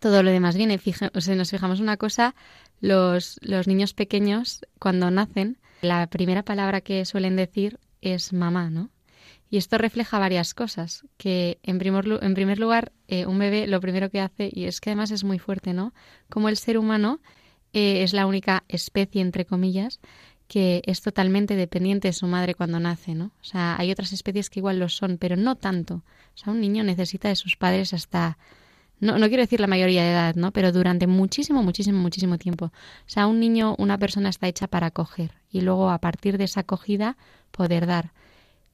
[0.00, 0.78] todo lo demás viene.
[0.78, 2.34] Fija, nos fijamos una cosa,
[2.80, 8.90] los, los niños pequeños cuando nacen, la primera palabra que suelen decir es mamá, ¿no?
[9.50, 13.80] Y esto refleja varias cosas, que en primer, en primer lugar eh, un bebé lo
[13.80, 15.94] primero que hace, y es que además es muy fuerte, ¿no?
[16.28, 17.20] Como el ser humano
[17.72, 20.00] eh, es la única especie, entre comillas,
[20.48, 23.26] que es totalmente dependiente de su madre cuando nace, ¿no?
[23.26, 25.96] O sea, hay otras especies que igual lo son, pero no tanto.
[26.34, 28.38] O sea, un niño necesita de sus padres hasta,
[28.98, 30.50] no, no quiero decir la mayoría de edad, ¿no?
[30.52, 32.66] Pero durante muchísimo, muchísimo, muchísimo tiempo.
[32.66, 32.72] O
[33.06, 36.60] sea, un niño, una persona está hecha para acoger y luego a partir de esa
[36.60, 37.18] acogida
[37.50, 38.12] poder dar.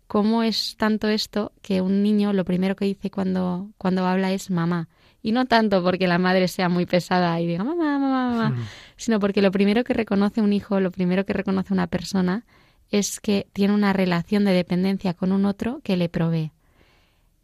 [0.06, 4.50] ¿Cómo es tanto esto que un niño lo primero que dice cuando, cuando habla es
[4.50, 4.88] mamá?
[5.22, 8.66] Y no tanto porque la madre sea muy pesada y diga mamá, mamá, mamá, hmm.
[8.96, 12.44] Sino porque lo primero que reconoce un hijo, lo primero que reconoce una persona
[12.90, 16.52] es que tiene una relación de dependencia con un otro que le provee.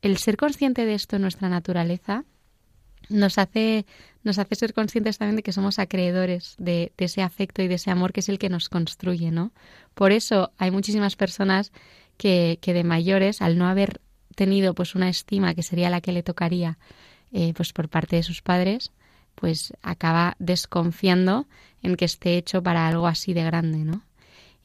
[0.03, 2.25] El ser consciente de esto en nuestra naturaleza
[3.09, 3.87] nos hace,
[4.23, 7.91] nos hace ser conscientes también de que somos acreedores de, ese afecto y de ese
[7.91, 9.53] amor que es el que nos construye, ¿no?
[9.95, 11.73] Por eso hay muchísimas personas
[12.17, 14.01] que, que de mayores, al no haber
[14.37, 16.79] tenido pues una estima que sería la que le tocaría
[17.33, 18.93] eh, pues por parte de sus padres,
[19.41, 21.49] pues acaba desconfiando
[21.83, 24.03] en que esté hecho para algo así de grande, ¿no?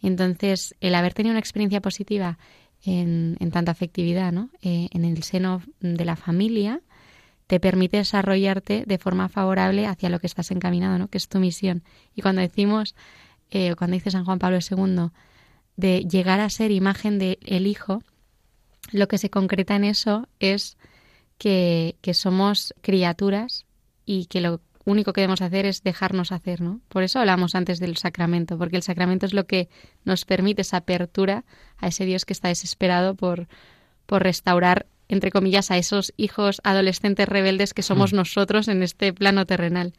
[0.01, 2.37] Entonces, el haber tenido una experiencia positiva
[2.83, 4.49] en, en tanta afectividad, ¿no?
[4.61, 6.81] Eh, en el seno de la familia,
[7.47, 11.07] te permite desarrollarte de forma favorable hacia lo que estás encaminado, ¿no?
[11.07, 11.83] Que es tu misión.
[12.13, 12.95] Y cuando decimos,
[13.51, 15.09] eh, cuando dice San Juan Pablo II,
[15.77, 18.03] de llegar a ser imagen del Hijo,
[18.91, 20.77] lo que se concreta en eso es
[21.37, 23.64] que, que somos criaturas
[24.05, 26.79] y que lo único que debemos hacer es dejarnos hacer, ¿no?
[26.89, 29.67] Por eso hablamos antes del sacramento, porque el sacramento es lo que
[30.03, 31.43] nos permite esa apertura
[31.77, 33.47] a ese Dios que está desesperado por,
[34.05, 38.15] por restaurar, entre comillas, a esos hijos adolescentes rebeldes que somos mm.
[38.15, 39.93] nosotros en este plano terrenal.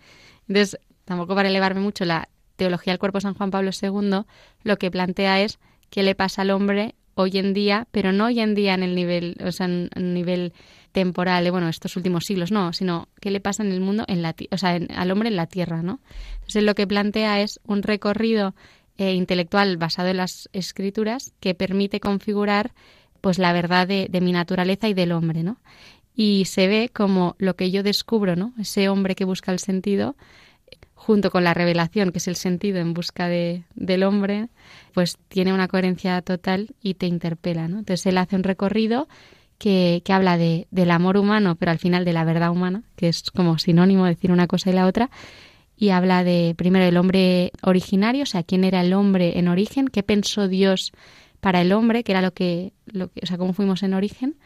[0.49, 4.23] Entonces, tampoco para elevarme mucho, la teología del cuerpo de San Juan Pablo II
[4.63, 5.59] lo que plantea es
[5.91, 8.95] qué le pasa al hombre hoy en día, pero no hoy en día en el
[8.95, 10.53] nivel, o sea, en, en nivel
[10.93, 14.23] temporal de, bueno, estos últimos siglos, no, sino qué le pasa en el mundo, en
[14.23, 16.01] la, o sea, al hombre en la tierra, ¿no?
[16.35, 18.55] Entonces lo que plantea es un recorrido
[18.99, 22.73] eh, intelectual basado en las escrituras que permite configurar
[23.21, 25.59] pues la verdad de, de mi naturaleza y del hombre, ¿no?
[26.15, 28.53] Y se ve como lo que yo descubro, ¿no?
[28.59, 30.17] Ese hombre que busca el sentido,
[30.97, 34.49] junto con la revelación, que es el sentido en busca de, del hombre,
[34.93, 37.79] pues tiene una coherencia total y te interpela, ¿no?
[37.79, 39.07] Entonces él hace un recorrido
[39.59, 43.09] que, que habla de, del amor humano, pero al final de la verdad humana, que
[43.09, 45.11] es como sinónimo decir una cosa y la otra,
[45.77, 49.89] y habla de primero del hombre originario, o sea, quién era el hombre en origen,
[49.89, 50.93] qué pensó Dios
[51.41, 54.37] para el hombre, que era lo que, lo que, o sea, cómo fuimos en origen,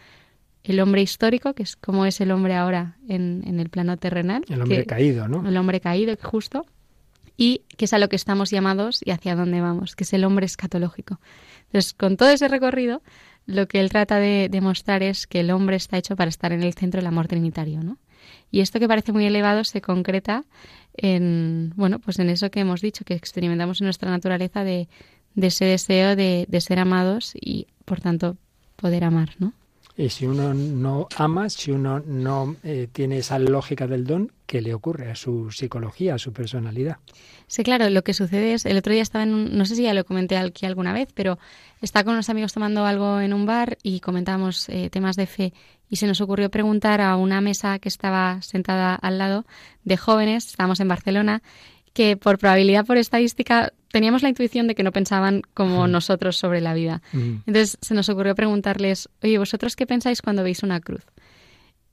[0.65, 4.45] el hombre histórico, que es cómo es el hombre ahora en, en el plano terrenal.
[4.49, 5.49] El hombre caído, ¿no?
[5.49, 6.67] El hombre caído, justo.
[7.37, 10.25] Y que es a lo que estamos llamados y hacia dónde vamos, que es el
[10.25, 11.21] hombre escatológico.
[11.67, 13.03] Entonces, con todo ese recorrido,
[13.47, 16.63] lo que él trata de demostrar es que el hombre está hecho para estar en
[16.63, 17.97] el centro del amor trinitario, ¿no?
[18.51, 20.45] Y esto que parece muy elevado se concreta
[20.95, 24.89] en, bueno, pues en eso que hemos dicho, que experimentamos en nuestra naturaleza de,
[25.35, 28.37] de ese deseo de, de ser amados y, por tanto,
[28.77, 29.55] poder amar, ¿no?
[29.97, 34.61] Y si uno no ama, si uno no eh, tiene esa lógica del don, ¿qué
[34.61, 36.99] le ocurre a su psicología, a su personalidad?
[37.47, 39.83] Sí, claro, lo que sucede es, el otro día estaba en un, no sé si
[39.83, 41.39] ya lo comenté aquí alguna vez, pero
[41.81, 45.53] estaba con unos amigos tomando algo en un bar y comentábamos eh, temas de fe
[45.89, 49.45] y se nos ocurrió preguntar a una mesa que estaba sentada al lado
[49.83, 51.43] de jóvenes, estábamos en Barcelona,
[51.93, 56.61] que por probabilidad, por estadística, teníamos la intuición de que no pensaban como nosotros sobre
[56.61, 57.03] la vida.
[57.13, 61.05] Entonces se nos ocurrió preguntarles, oye, ¿vosotros qué pensáis cuando veis una cruz?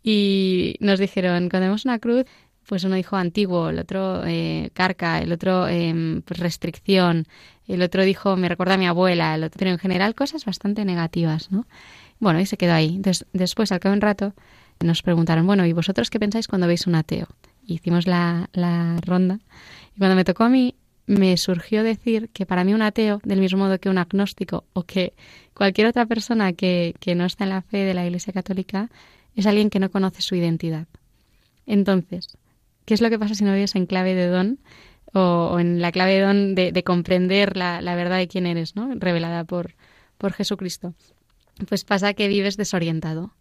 [0.04, 2.26] Y nos dijeron, cuando vemos una cruz,
[2.68, 5.68] pues uno dijo antiguo, el otro eh, carca, el otro
[6.26, 7.26] pues restricción,
[7.68, 10.86] el otro dijo me recuerda a mi abuela, el otro, pero en general cosas bastante
[10.86, 11.66] negativas, ¿no?
[12.20, 12.96] Bueno, y se quedó ahí.
[12.96, 14.34] Entonces, después, al cabo de un rato,
[14.80, 17.28] nos preguntaron, bueno, ¿y vosotros qué pensáis cuando veis un ateo?
[17.68, 19.40] hicimos la, la ronda.
[19.96, 20.76] Y cuando me tocó a mí,
[21.08, 24.84] me surgió decir que para mí un ateo, del mismo modo que un agnóstico o
[24.84, 25.14] que
[25.54, 28.90] cualquier otra persona que, que no está en la fe de la Iglesia Católica,
[29.34, 30.88] es alguien que no conoce su identidad.
[31.66, 32.38] Entonces,
[32.86, 34.60] ¿qué es lo que pasa si no vives en clave de don
[35.14, 38.94] o, en la clave de don de, comprender la, la, verdad de quién eres, ¿no?
[38.96, 39.76] revelada por,
[40.18, 40.94] por Jesucristo?
[41.70, 43.34] Pues pasa que vives desorientado.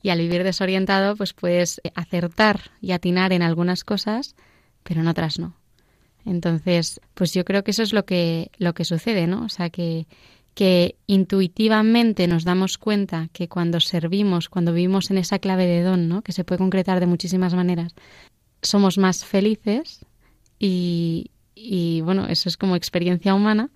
[0.00, 4.36] Y al vivir desorientado, pues puedes acertar y atinar en algunas cosas,
[4.82, 5.56] pero en otras no.
[6.26, 9.44] Entonces, pues yo creo que eso es lo que, lo que sucede, ¿no?
[9.44, 10.06] O sea, que,
[10.54, 16.08] que intuitivamente nos damos cuenta que cuando servimos, cuando vivimos en esa clave de don,
[16.08, 16.22] ¿no?
[16.22, 17.94] que se puede concretar de muchísimas maneras,
[18.62, 20.04] somos más felices
[20.58, 23.70] y, y bueno, eso es como experiencia humana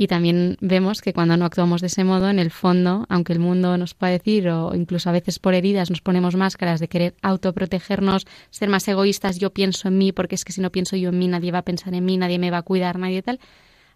[0.00, 3.38] y también vemos que cuando no actuamos de ese modo, en el fondo, aunque el
[3.38, 7.14] mundo nos pueda decir, o incluso a veces por heridas nos ponemos máscaras de querer
[7.20, 11.10] autoprotegernos, ser más egoístas, yo pienso en mí, porque es que si no pienso yo
[11.10, 13.40] en mí, nadie va a pensar en mí, nadie me va a cuidar, nadie tal.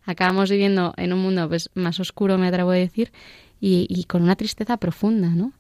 [0.05, 3.11] Acabamos viviendo en un mundo pues, más oscuro, me atrevo a decir,
[3.59, 5.55] y, con una tristeza profunda, ¿no?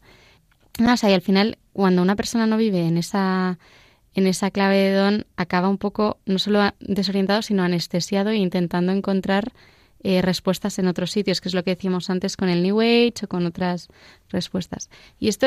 [0.78, 3.58] o sea, y al final, cuando una persona no vive en esa
[4.14, 8.92] en esa clave de don acaba un poco no solo desorientado, sino anestesiado e intentando
[8.92, 9.52] encontrar
[10.04, 13.24] eh, respuestas en otros sitios, que es lo que decíamos antes con el New Age
[13.24, 13.88] o con otras
[14.28, 14.90] respuestas.
[15.18, 15.46] Y esto,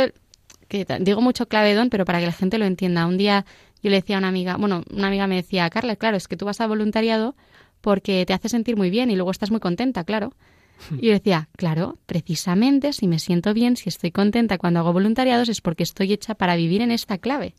[0.68, 3.06] que digo mucho clave don, pero para que la gente lo entienda.
[3.06, 3.46] Un día
[3.84, 6.36] yo le decía a una amiga, bueno, una amiga me decía, Carla, claro, es que
[6.38, 7.36] tú vas a voluntariado
[7.82, 10.34] porque te hace sentir muy bien y luego estás muy contenta, claro.
[11.00, 15.50] Y yo decía, claro, precisamente si me siento bien, si estoy contenta cuando hago voluntariados
[15.50, 17.54] es porque estoy hecha para vivir en esta clave.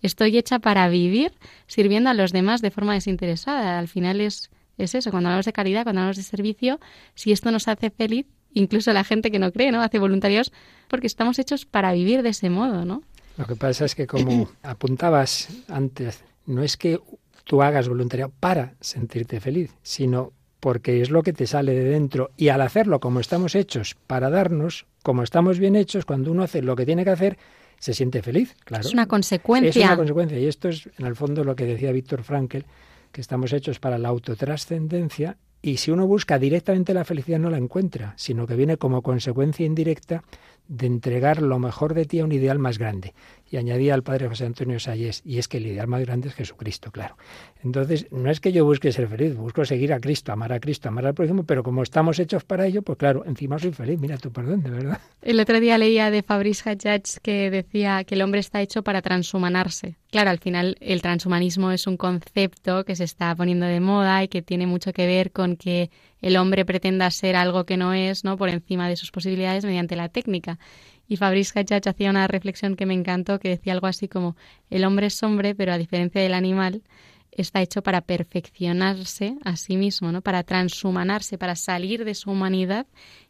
[0.00, 1.32] Estoy hecha para vivir
[1.66, 3.78] sirviendo a los demás de forma desinteresada.
[3.78, 6.80] Al final es es eso, cuando hablamos de caridad, cuando hablamos de servicio,
[7.14, 9.82] si esto nos hace feliz, incluso la gente que no cree, ¿no?
[9.82, 10.52] Hace voluntarios
[10.88, 13.02] porque estamos hechos para vivir de ese modo, ¿no?
[13.36, 17.00] Lo que pasa es que como apuntabas antes, no es que
[17.44, 22.30] tú hagas voluntariado para sentirte feliz, sino porque es lo que te sale de dentro
[22.36, 26.62] y al hacerlo como estamos hechos para darnos, como estamos bien hechos, cuando uno hace
[26.62, 27.38] lo que tiene que hacer,
[27.78, 28.86] se siente feliz, claro.
[28.86, 29.70] Es una consecuencia.
[29.70, 32.66] Es una consecuencia y esto es en el fondo lo que decía Víctor Frankel,
[33.12, 37.58] que estamos hechos para la autotrascendencia y si uno busca directamente la felicidad no la
[37.58, 40.22] encuentra, sino que viene como consecuencia indirecta
[40.68, 43.14] de entregar lo mejor de ti a un ideal más grande.
[43.50, 46.34] Y añadía al padre José Antonio Salles, y es que el ideal más grande es
[46.34, 47.16] Jesucristo, claro.
[47.64, 50.88] Entonces, no es que yo busque ser feliz, busco seguir a Cristo, amar a Cristo,
[50.88, 54.18] amar al prójimo, pero como estamos hechos para ello, pues claro, encima soy feliz, mira
[54.18, 55.00] tu perdón, de verdad.
[55.22, 59.00] El otro día leía de Fabrice Hajjaj que decía que el hombre está hecho para
[59.00, 59.96] transhumanarse.
[60.10, 64.28] Claro, al final el transhumanismo es un concepto que se está poniendo de moda y
[64.28, 68.24] que tiene mucho que ver con que el hombre pretenda ser algo que no es,
[68.24, 68.36] ¿no?
[68.36, 70.58] Por encima de sus posibilidades mediante la técnica.
[71.06, 74.36] Y Fabrice Hachach hacía una reflexión que me encantó, que decía algo así como,
[74.70, 76.82] el hombre es hombre, pero a diferencia del animal,
[77.30, 80.22] está hecho para perfeccionarse a sí mismo, ¿no?
[80.22, 82.86] Para transhumanarse, para salir de su humanidad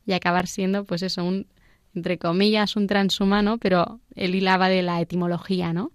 [0.06, 1.46] y acabar siendo, pues eso, un,
[1.94, 5.92] entre comillas, un transhumano, pero él hilaba de la etimología, ¿no?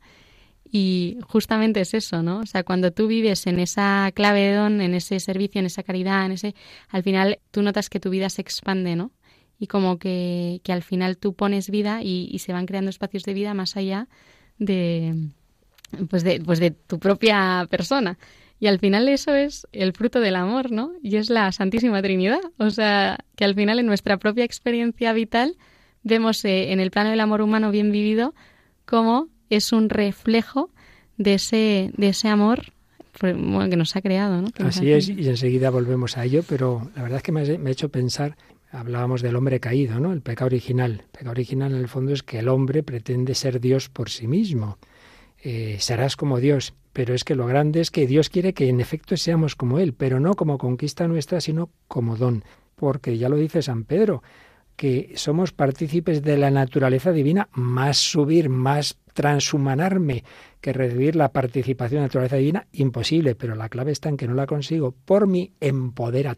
[0.76, 2.40] Y justamente es eso, ¿no?
[2.40, 6.26] O sea, cuando tú vives en esa clave don, en ese servicio, en esa caridad,
[6.26, 6.56] en ese,
[6.90, 9.12] al final tú notas que tu vida se expande, ¿no?
[9.60, 13.22] Y como que, que al final tú pones vida y, y, se van creando espacios
[13.22, 14.08] de vida más allá
[14.58, 15.30] de,
[16.10, 18.18] pues de, pues de tu propia persona.
[18.60, 20.94] Y al final eso es el fruto del amor, ¿no?
[21.04, 22.42] Y es la Santísima Trinidad.
[22.58, 25.56] O sea, que al final en nuestra propia experiencia vital
[26.02, 28.34] vemos eh, en el plano del amor humano bien vivido
[28.86, 30.70] cómo es un reflejo
[31.18, 32.74] de ese, de ese amor
[33.20, 34.42] que nos ha creado.
[34.42, 34.50] ¿no?
[34.60, 37.90] Así es, y enseguida volvemos a ello, pero la verdad es que me ha hecho
[37.90, 38.36] pensar
[38.74, 40.12] hablábamos del hombre caído, ¿no?
[40.12, 41.04] El pecado original.
[41.04, 44.28] El pecado original en el fondo es que el hombre pretende ser Dios por sí
[44.28, 44.78] mismo.
[45.42, 48.80] Eh, serás como Dios, pero es que lo grande es que Dios quiere que en
[48.80, 52.44] efecto seamos como Él, pero no como conquista nuestra, sino como don.
[52.76, 54.24] Porque ya lo dice San Pedro,
[54.76, 60.24] que somos partícipes de la naturaleza divina, más subir, más transhumanarme
[60.60, 64.28] que recibir la participación de la naturaleza divina, imposible, pero la clave está en que
[64.28, 65.52] no la consigo por mi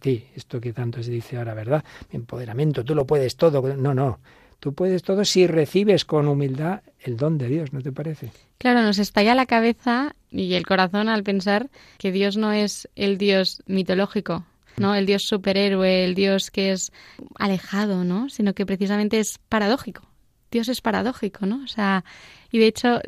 [0.01, 0.25] ti.
[0.36, 1.83] Esto que tanto se dice ahora, ¿verdad?
[2.11, 3.61] Mi empoderamiento, tú lo puedes todo.
[3.75, 4.19] No, no.
[4.59, 8.31] Tú puedes todo si recibes con humildad el don de Dios, ¿no te parece?
[8.57, 11.69] Claro, nos estalla la cabeza y el corazón al pensar
[11.99, 14.43] que Dios no es el Dios mitológico,
[14.78, 14.95] ¿no?
[14.95, 16.91] El Dios superhéroe, el Dios que es
[17.36, 18.30] alejado, ¿no?
[18.30, 20.03] Sino que precisamente es paradójico.
[20.51, 21.63] Dios es paradójico, ¿no?
[21.63, 22.05] O sea,
[22.51, 23.01] y de hecho,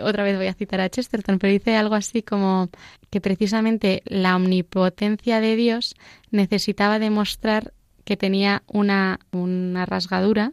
[0.00, 2.68] otra vez voy a citar a Chesterton, pero dice algo así como
[3.10, 5.94] que precisamente la omnipotencia de Dios
[6.30, 7.72] necesitaba demostrar
[8.04, 10.52] que tenía una, una rasgadura,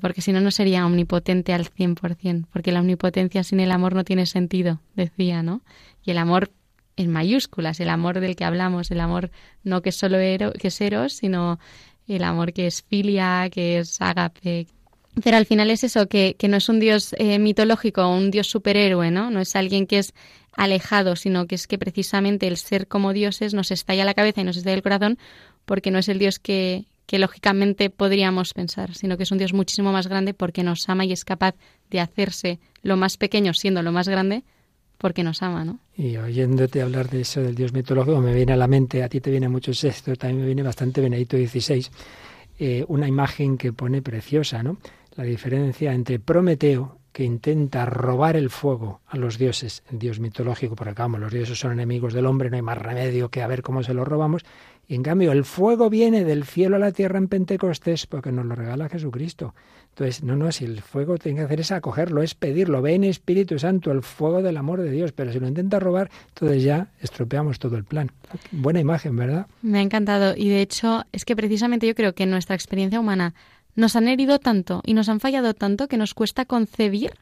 [0.00, 4.04] porque si no, no sería omnipotente al 100%, porque la omnipotencia sin el amor no
[4.04, 5.62] tiene sentido, decía, ¿no?
[6.02, 6.50] Y el amor
[6.96, 9.30] en mayúsculas, el amor del que hablamos, el amor
[9.62, 11.58] no que solo que es eros, sino
[12.06, 14.66] el amor que es filia, que es ágape,
[15.22, 18.48] pero al final es eso, que, que no es un dios eh, mitológico, un dios
[18.48, 19.30] superhéroe, ¿no?
[19.30, 20.12] No es alguien que es
[20.56, 24.44] alejado, sino que es que precisamente el ser como dioses nos estalla la cabeza y
[24.44, 25.18] nos estalla el corazón
[25.64, 29.52] porque no es el dios que, que lógicamente podríamos pensar, sino que es un dios
[29.52, 31.54] muchísimo más grande porque nos ama y es capaz
[31.90, 34.42] de hacerse lo más pequeño siendo lo más grande
[35.04, 35.80] porque nos ama, ¿no?
[35.98, 39.20] Y oyéndote hablar de eso del dios mitológico me viene a la mente, a ti
[39.20, 41.88] te viene mucho esto, también me viene bastante Benedito XVI,
[42.58, 44.78] eh, una imagen que pone preciosa, ¿no?
[45.14, 50.74] la diferencia entre Prometeo, que intenta robar el fuego a los dioses, el dios mitológico,
[50.74, 53.60] porque vamos, los dioses son enemigos del hombre, no hay más remedio que a ver
[53.60, 54.42] cómo se lo robamos,
[54.86, 58.44] y en cambio el fuego viene del cielo a la tierra en Pentecostés porque nos
[58.44, 59.54] lo regala Jesucristo.
[59.90, 63.60] Entonces, no, no, si el fuego tiene que hacer es acogerlo, es pedirlo, ven Espíritu
[63.60, 67.60] Santo, el fuego del amor de Dios, pero si lo intenta robar, entonces ya estropeamos
[67.60, 68.10] todo el plan.
[68.50, 69.46] Buena imagen, ¿verdad?
[69.62, 73.34] Me ha encantado y de hecho es que precisamente yo creo que nuestra experiencia humana
[73.76, 77.12] nos han herido tanto y nos han fallado tanto que nos cuesta concebir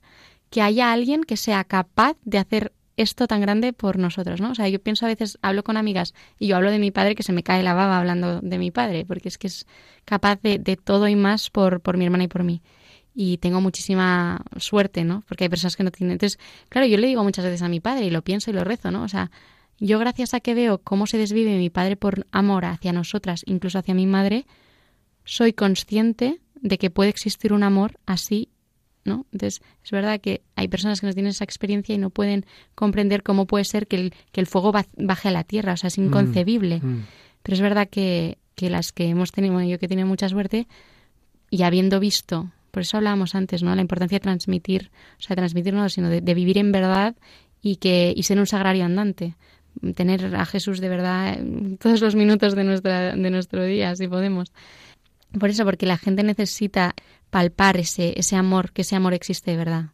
[0.50, 4.50] que haya alguien que sea capaz de hacer esto tan grande por nosotros, ¿no?
[4.50, 7.14] O sea, yo pienso a veces, hablo con amigas y yo hablo de mi padre
[7.14, 9.66] que se me cae la baba hablando de mi padre, porque es que es
[10.04, 12.62] capaz de, todo y más por, por mi hermana y por mí.
[13.14, 15.22] Y tengo muchísima suerte, ¿no?
[15.28, 16.12] Porque hay personas que no tienen.
[16.12, 16.38] Entonces,
[16.68, 18.90] claro, yo le digo muchas veces a mi padre y lo pienso y lo rezo,
[18.90, 19.02] ¿no?
[19.02, 19.30] O sea,
[19.78, 23.78] yo gracias a que veo cómo se desvive mi padre por amor hacia nosotras, incluso
[23.78, 24.46] hacia mi madre,
[25.24, 28.48] soy consciente de que puede existir un amor así,
[29.04, 29.26] ¿no?
[29.32, 33.22] Entonces, es verdad que hay personas que no tienen esa experiencia y no pueden comprender
[33.22, 35.98] cómo puede ser que el, que el fuego baje a la tierra, o sea, es
[35.98, 36.80] mm, inconcebible.
[36.82, 37.04] Mm.
[37.42, 40.28] Pero es verdad que, que las que hemos tenido, bueno, yo que he tenido mucha
[40.28, 40.66] suerte,
[41.50, 43.74] y habiendo visto, por eso hablábamos antes, ¿no?
[43.74, 47.14] La importancia de transmitir, o sea, transmitir no, sino de, de vivir en verdad
[47.60, 49.36] y que y ser un sagrario andante
[49.94, 51.38] tener a Jesús de verdad
[51.80, 54.52] todos los minutos de, nuestra, de nuestro día, si podemos.
[55.38, 56.94] Por eso, porque la gente necesita
[57.32, 59.86] palpar ese, ese amor, que ese amor existe de verdad.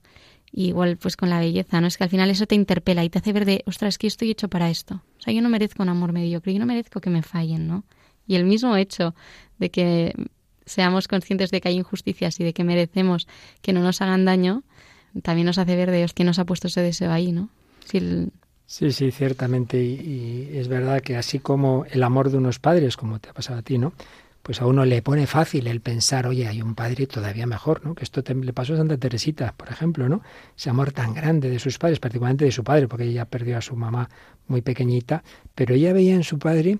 [0.50, 1.86] igual pues con la belleza, ¿no?
[1.86, 4.32] Es que al final eso te interpela y te hace ver de, ostras, que estoy
[4.32, 5.02] hecho para esto.
[5.18, 7.84] O sea, yo no merezco un amor mediocre, yo no merezco que me fallen, ¿no?
[8.26, 9.14] Y el mismo hecho
[9.60, 10.14] de que
[10.66, 13.28] seamos conscientes de que hay injusticias y de que merecemos
[13.62, 14.64] que no nos hagan daño,
[15.22, 17.50] también nos hace ver de Dios que nos ha puesto ese deseo ahí, ¿no?
[17.84, 19.80] Sí, sí, ciertamente.
[19.80, 23.60] y, es verdad que así como el amor de unos padres, como te ha pasado
[23.60, 23.92] a ti, ¿no?
[24.42, 27.94] Pues a uno le pone fácil el pensar, oye, hay un padre todavía mejor, ¿no?
[27.94, 30.22] Que esto le pasó a Santa Teresita, por ejemplo, ¿no?
[30.56, 33.60] Ese amor tan grande de sus padres, particularmente de su padre, porque ella perdió a
[33.60, 34.08] su mamá
[34.46, 35.22] muy pequeñita,
[35.54, 36.78] pero ella veía en su padre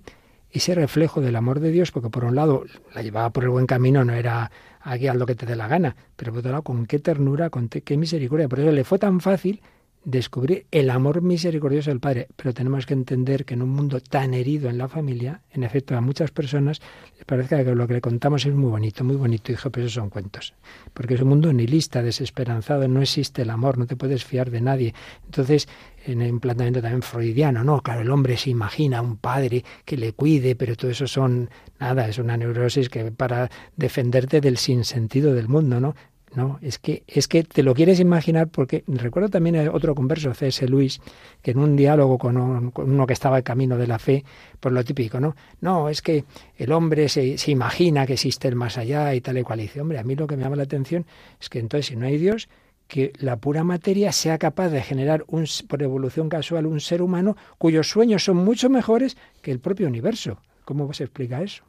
[0.51, 3.67] ese reflejo del amor de Dios, porque por un lado la llevaba por el buen
[3.67, 4.51] camino, no era
[4.81, 7.51] aquí haz lo que te dé la gana, pero por otro lado con qué ternura,
[7.51, 9.61] con qué misericordia, por eso le fue tan fácil
[10.05, 12.29] descubrir el amor misericordioso del Padre.
[12.37, 15.97] Pero tenemos que entender que en un mundo tan herido en la familia, en efecto,
[15.97, 16.81] a muchas personas
[17.17, 19.95] les parece que lo que le contamos es muy bonito, muy bonito, hijo, pero esos
[19.95, 20.55] son cuentos.
[20.95, 24.61] Porque es un mundo nihilista, desesperanzado, no existe el amor, no te puedes fiar de
[24.61, 24.95] nadie.
[25.27, 25.69] Entonces,
[26.07, 30.13] en el planteamiento también freudiano, no, claro, el hombre se imagina un padre que le
[30.13, 35.49] cuide, pero todo eso son nada, es una neurosis que para defenderte del sinsentido del
[35.49, 35.95] mundo, ¿no?
[36.35, 40.67] No, es que, es que te lo quieres imaginar porque recuerdo también otro converso, C.S.
[40.69, 41.01] Luis,
[41.43, 44.25] que en un diálogo con, uno que estaba en camino de la fe,
[44.61, 45.37] por lo típico, ¿no?
[45.61, 46.25] No, es que
[46.57, 49.61] el hombre se, se imagina que existe el más allá y tal y cual.
[49.61, 51.07] Y dice, hombre, a mí lo que me llama la atención
[51.41, 52.49] es que entonces si no hay Dios,
[52.89, 57.37] que la pura materia sea capaz de generar un, por evolución casual un ser humano
[57.59, 60.41] cuyos sueños son mucho mejores que el propio universo.
[60.65, 61.65] ¿Cómo se explica eso?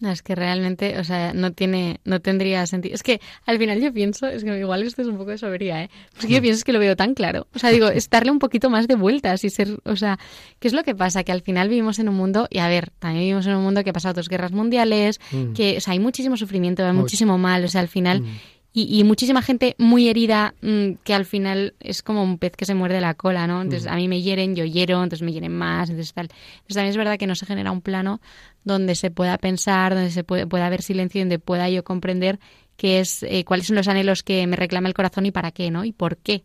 [0.00, 2.94] No, es que realmente, o sea, no tiene, no tendría sentido.
[2.94, 5.84] Es que al final yo pienso, es que igual esto es un poco de sobería,
[5.84, 5.90] ¿eh?
[6.18, 7.46] Es que yo pienso que lo veo tan claro.
[7.54, 10.18] O sea, digo, es darle un poquito más de vueltas y ser, o sea,
[10.58, 11.22] ¿qué es lo que pasa?
[11.22, 13.84] Que al final vivimos en un mundo, y a ver, también vivimos en un mundo
[13.84, 15.52] que ha pasado dos guerras mundiales, mm.
[15.52, 18.22] que, o sea, hay muchísimo sufrimiento, hay muchísimo mal, o sea, al final...
[18.22, 22.64] Mm y, muchísima gente muy herida mm, que al final es como un pez que
[22.64, 23.62] se muerde la cola, ¿no?
[23.62, 26.24] Entonces a mí me hieren, yo hiero, entonces me hieren más, entonces tal.
[26.24, 28.20] Entonces también es verdad que no se genera un plano
[28.64, 32.40] donde se pueda pensar, donde se puede, pueda haber silencio, donde pueda yo comprender
[32.76, 35.70] qué es, eh, cuáles son los anhelos que me reclama el corazón y para qué,
[35.70, 35.84] ¿no?
[35.84, 36.42] Y por qué.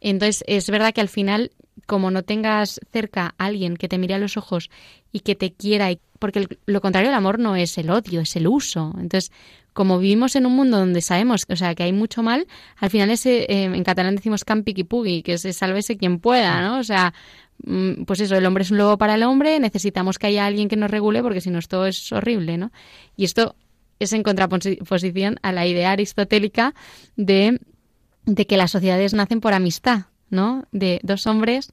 [0.00, 1.52] Entonces es verdad que al final,
[1.90, 4.70] como no tengas cerca a alguien que te mire a los ojos
[5.10, 8.46] y que te quiera, porque lo contrario del amor no es el odio, es el
[8.46, 8.94] uso.
[8.96, 9.32] Entonces
[9.72, 13.10] como vivimos en un mundo donde sabemos, o sea, que hay mucho mal, al final
[13.10, 16.78] ese, eh, en catalán decimos campi y pugui, que se sálvese quien pueda, ¿no?
[16.78, 17.12] O sea,
[17.64, 20.68] mm, pues eso, el hombre es un lobo para el hombre, necesitamos que haya alguien
[20.68, 22.70] que nos regule porque si no esto es horrible, ¿no?
[23.16, 23.56] Y esto
[23.98, 26.72] es en contraposición a la idea aristotélica
[27.16, 27.58] de,
[28.26, 30.64] de que las sociedades nacen por amistad, ¿no?
[30.72, 31.72] De dos hombres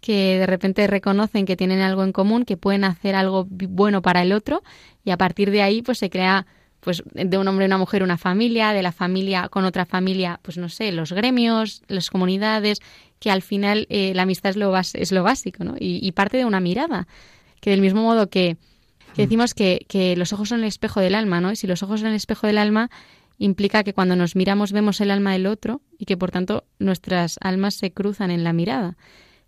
[0.00, 4.22] que de repente reconocen que tienen algo en común, que pueden hacer algo bueno para
[4.22, 4.62] el otro
[5.04, 6.46] y a partir de ahí pues se crea
[6.80, 10.38] pues de un hombre y una mujer una familia, de la familia con otra familia,
[10.42, 12.78] pues no sé, los gremios, las comunidades,
[13.18, 15.74] que al final eh, la amistad es lo, es lo básico, ¿no?
[15.78, 17.08] Y, parte de una mirada,
[17.60, 18.56] que del mismo modo que,
[19.14, 21.50] que decimos que, que, los ojos son el espejo del alma, ¿no?
[21.50, 22.90] Y si los ojos son el espejo del alma,
[23.38, 27.38] implica que cuando nos miramos vemos el alma del otro y que por tanto nuestras
[27.40, 28.96] almas se cruzan en la mirada.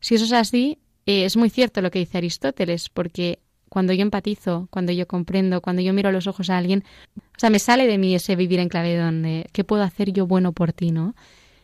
[0.01, 4.03] Si eso es así, eh, es muy cierto lo que dice Aristóteles, porque cuando yo
[4.03, 6.84] empatizo, cuando yo comprendo, cuando yo miro a los ojos a alguien,
[7.16, 10.26] o sea, me sale de mí ese vivir en clave donde, ¿qué puedo hacer yo
[10.26, 11.14] bueno por ti, no?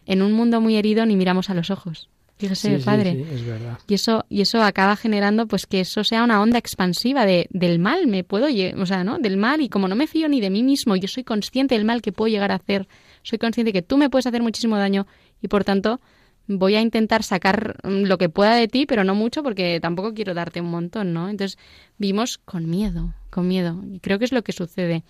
[0.04, 2.08] En un mundo muy herido ni miramos a los ojos.
[2.38, 3.12] Fíjese, padre.
[3.12, 3.78] Sí, es verdad.
[3.88, 7.78] Y eso, y eso acaba generando pues que eso sea una onda expansiva de, del
[7.78, 9.18] mal, me puedo, o sea, ¿no?
[9.18, 11.86] Del mal, y como no me fío ni de mí mismo, yo soy consciente del
[11.86, 12.88] mal que puedo llegar a hacer,
[13.22, 15.06] soy consciente que tú me puedes hacer muchísimo daño,
[15.40, 16.00] y por tanto,
[16.46, 20.14] voy a intentar sacar mm, lo que pueda de ti, pero no mucho porque tampoco
[20.14, 21.28] quiero darte un montón, ¿no?
[21.28, 21.58] Entonces
[21.98, 23.82] vivimos con miedo, con miedo.
[23.90, 25.04] Y creo que es lo que sucede.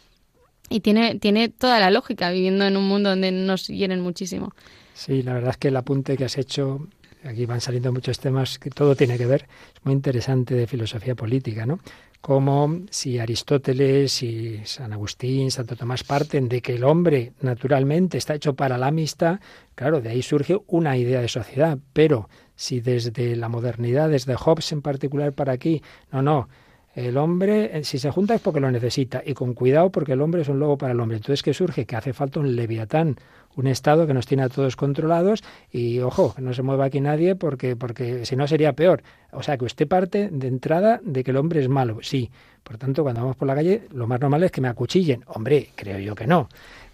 [0.68, 4.52] Y tiene, tiene toda la lógica viviendo en un mundo donde nos hieren muchísimo.
[4.94, 6.88] Sí, la verdad es que el apunte que has hecho,
[7.28, 11.14] aquí van saliendo muchos temas que todo tiene que ver, es muy interesante de filosofía
[11.14, 11.80] política, ¿no?
[12.26, 18.34] como si Aristóteles y San Agustín, Santo Tomás parten de que el hombre naturalmente está
[18.34, 19.38] hecho para la amistad,
[19.76, 24.72] claro, de ahí surge una idea de sociedad, pero si desde la modernidad, desde Hobbes
[24.72, 26.48] en particular para aquí, no, no,
[26.96, 30.20] el hombre, eh, si se junta es porque lo necesita, y con cuidado porque el
[30.22, 31.18] hombre es un lobo para el hombre.
[31.18, 31.84] Entonces, ¿qué surge?
[31.84, 33.16] Que hace falta un leviatán,
[33.57, 35.42] un Estado que nos tiene a todos controlados
[35.72, 39.02] y, ojo, no se mueva aquí nadie porque, porque si no sería peor.
[39.32, 41.98] O sea, que usted parte de entrada de que el hombre es malo.
[42.02, 42.30] Sí,
[42.62, 45.24] por tanto, cuando vamos por la calle, lo más normal es que me acuchillen.
[45.26, 46.48] Hombre, creo yo que no.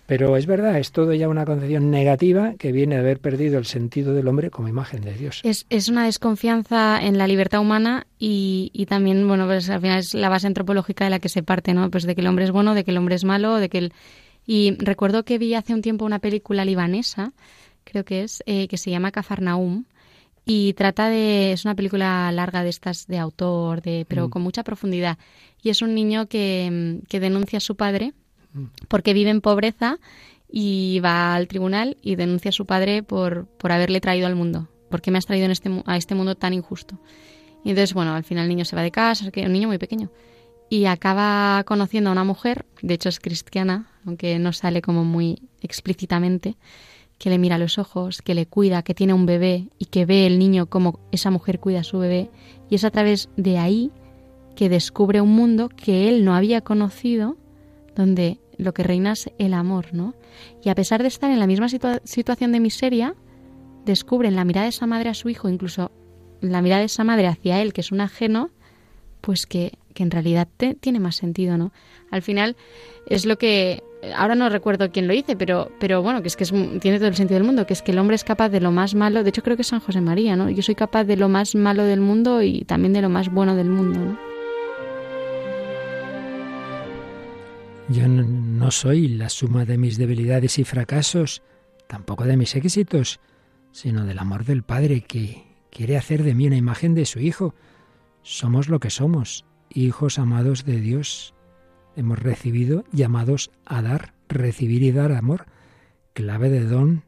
[0.07, 3.67] Pero es verdad, es todo ya una concepción negativa que viene de haber perdido el
[3.67, 5.41] sentido del hombre como imagen de Dios.
[5.45, 10.01] Es, es una desconfianza en la libertad humana y, y, también, bueno, pues al final
[10.01, 11.91] es la base antropológica de la que se parte, ¿no?
[11.91, 13.79] Pues de que el hombre es bueno, de que el hombre es malo, de que
[13.79, 13.93] el...
[14.47, 17.33] Y recuerdo que vi hace un tiempo una película libanesa,
[17.85, 19.85] creo que es, eh, que se llama Cafarnaum,
[20.45, 24.31] y trata de es una película larga de estas de autor de pero mm.
[24.31, 25.17] con mucha profundidad
[25.63, 28.13] y es un niño que, que denuncia a su padre
[28.89, 29.99] porque vive en pobreza
[30.51, 34.69] y va al tribunal y denuncia a su padre por, por haberle traído al mundo.
[34.91, 36.99] ¿Por qué me has traído en este, a este mundo tan injusto?
[37.65, 39.79] Y entonces, bueno, al final el niño se va de casa, es un niño muy
[39.79, 40.11] pequeño,
[40.73, 45.43] y acaba conociendo a una mujer, de hecho es cristiana, aunque no sale como muy
[45.61, 46.57] explícitamente,
[47.19, 50.07] que le mira a los ojos, que le cuida, que tiene un bebé y que
[50.07, 52.31] ve el niño como esa mujer cuida a su bebé.
[52.71, 53.91] Y es a través de ahí
[54.57, 57.37] que descubre un mundo que él no había conocido,
[57.95, 60.15] donde lo que reina es el amor, ¿no?
[60.65, 63.15] Y a pesar de estar en la misma situación de miseria,
[63.85, 65.93] descubre en la mirada de esa madre a su hijo, incluso
[66.41, 68.49] en la mirada de esa madre hacia él, que es un ajeno,
[69.21, 70.49] pues que, que en realidad
[70.81, 71.73] tiene más sentido, ¿no?
[72.11, 72.57] Al final
[73.07, 73.83] es lo que
[74.17, 76.45] ahora no recuerdo quién lo dice, pero, pero bueno, que es que
[76.81, 78.73] tiene todo el sentido del mundo, que es que el hombre es capaz de lo
[78.73, 80.51] más malo, de hecho creo que es San José María, ¿no?
[80.51, 83.55] Yo soy capaz de lo más malo del mundo y también de lo más bueno
[83.55, 84.33] del mundo, ¿no?
[87.89, 91.43] Yo no soy la suma de mis debilidades y fracasos,
[91.87, 93.21] tampoco de mis éxitos,
[93.71, 97.55] sino del amor del Padre que quiere hacer de mí una imagen de su Hijo.
[98.23, 101.35] Somos lo que somos, hijos amados de Dios.
[101.97, 105.47] Hemos recibido llamados a dar, recibir y dar amor,
[106.15, 107.05] clave de don.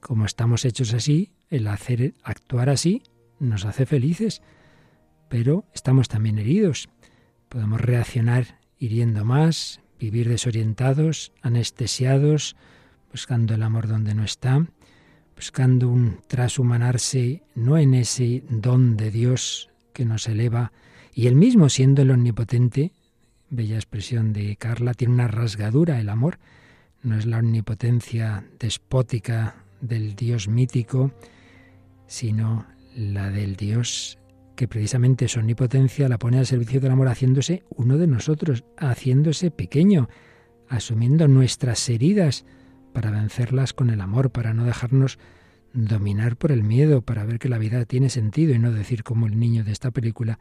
[0.00, 3.02] Como estamos hechos así, el hacer, actuar así,
[3.38, 4.42] nos hace felices,
[5.28, 6.88] pero estamos también heridos.
[7.48, 12.56] Podemos reaccionar hiriendo más, vivir desorientados, anestesiados,
[13.10, 14.66] buscando el amor donde no está,
[15.34, 20.72] buscando un trashumanarse no en ese don de Dios que nos eleva,
[21.14, 22.92] y él mismo siendo el omnipotente,
[23.48, 26.38] bella expresión de Carla, tiene una rasgadura el amor,
[27.02, 31.12] no es la omnipotencia despótica del Dios mítico,
[32.06, 34.18] sino la del Dios
[34.56, 39.50] que precisamente su omnipotencia la pone al servicio del amor haciéndose uno de nosotros, haciéndose
[39.50, 40.10] pequeño,
[40.68, 42.44] asumiendo nuestras heridas
[42.92, 45.18] para vencerlas con el amor, para no dejarnos
[45.72, 49.26] dominar por el miedo, para ver que la vida tiene sentido y no decir como
[49.26, 50.38] el niño de esta película,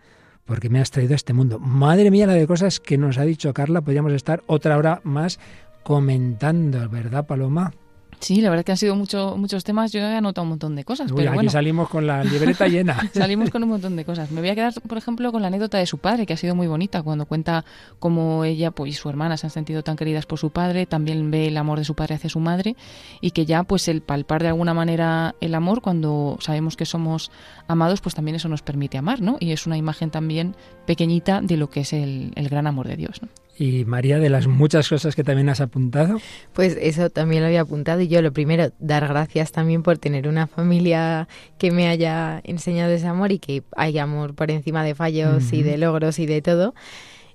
[0.49, 1.59] porque me has traído a este mundo.
[1.59, 5.39] Madre mía, la de cosas que nos ha dicho Carla, podríamos estar otra hora más
[5.83, 7.71] comentando, ¿verdad, Paloma?
[8.19, 9.91] Sí, la verdad que han sido mucho, muchos temas.
[9.93, 11.11] Yo he anotado un montón de cosas.
[11.15, 13.09] pero aquí salimos con la libreta llena.
[13.13, 14.29] salimos con un montón de cosas.
[14.31, 16.53] Me voy a quedar, por ejemplo, con la anécdota de su padre, que ha sido
[16.53, 17.63] muy bonita, cuando cuenta
[17.99, 21.31] cómo ella pues, y su hermana se han sentido tan queridas por su padre, también
[21.31, 22.75] ve el amor de su padre hacia su madre,
[23.21, 27.31] y que ya pues el palpar de alguna manera el amor, cuando sabemos que somos
[27.67, 29.37] amados, pues también eso nos permite amar, ¿no?
[29.39, 30.55] Y es una imagen también
[30.85, 33.29] pequeñita de lo que es el, el gran amor de Dios, ¿no?
[33.59, 36.21] Y María, de las muchas cosas que también has apuntado.
[36.53, 40.29] Pues eso también lo había apuntado y yo lo primero, dar gracias también por tener
[40.29, 44.95] una familia que me haya enseñado ese amor y que hay amor por encima de
[44.95, 46.73] fallos y de logros y de todo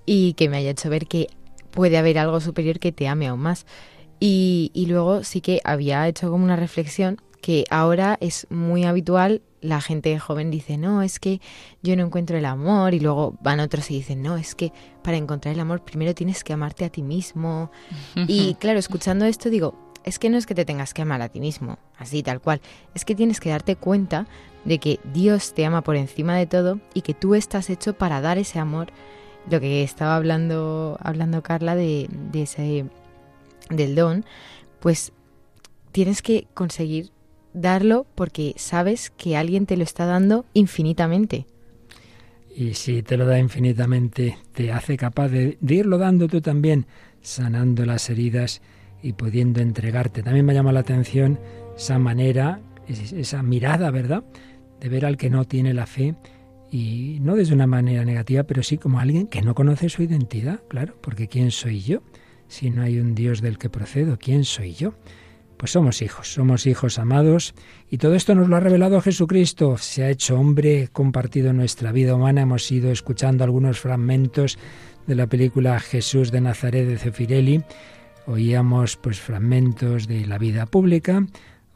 [0.06, 1.28] y que me haya hecho ver que
[1.70, 3.66] puede haber algo superior que te ame aún más.
[4.18, 9.42] Y, y luego sí que había hecho como una reflexión que ahora es muy habitual
[9.64, 11.40] la gente joven dice, no, es que
[11.82, 15.16] yo no encuentro el amor y luego van otros y dicen, no, es que para
[15.16, 17.70] encontrar el amor primero tienes que amarte a ti mismo.
[18.14, 21.30] y claro, escuchando esto digo, es que no es que te tengas que amar a
[21.30, 22.60] ti mismo, así tal cual,
[22.94, 24.26] es que tienes que darte cuenta
[24.66, 28.20] de que Dios te ama por encima de todo y que tú estás hecho para
[28.20, 28.88] dar ese amor.
[29.50, 32.86] Lo que estaba hablando, hablando Carla de, de ese
[33.70, 34.26] del don,
[34.80, 35.12] pues
[35.92, 37.13] tienes que conseguir
[37.54, 41.46] darlo porque sabes que alguien te lo está dando infinitamente.
[42.54, 46.86] Y si te lo da infinitamente, te hace capaz de, irlo dando tú también,
[47.20, 48.62] sanando las heridas
[49.02, 50.22] y pudiendo entregarte.
[50.22, 51.40] También me llama la atención
[51.76, 54.24] esa manera, esa mirada, ¿verdad?,
[54.80, 56.14] de ver al que no tiene la fe
[56.70, 60.60] y no desde una manera negativa, pero sí como alguien que no conoce su identidad,
[60.68, 62.02] claro, porque ¿quién soy yo?
[62.48, 64.94] Si no hay un Dios del que procedo, ¿quién soy yo?
[65.56, 67.54] Pues somos hijos, somos hijos amados
[67.90, 69.78] y todo esto nos lo ha revelado Jesucristo.
[69.78, 72.42] Se ha hecho hombre, compartido nuestra vida humana.
[72.42, 74.58] Hemos ido escuchando algunos fragmentos
[75.06, 77.62] de la película Jesús de Nazaret de Cefirelli.
[78.26, 81.26] Oíamos pues fragmentos de la vida pública,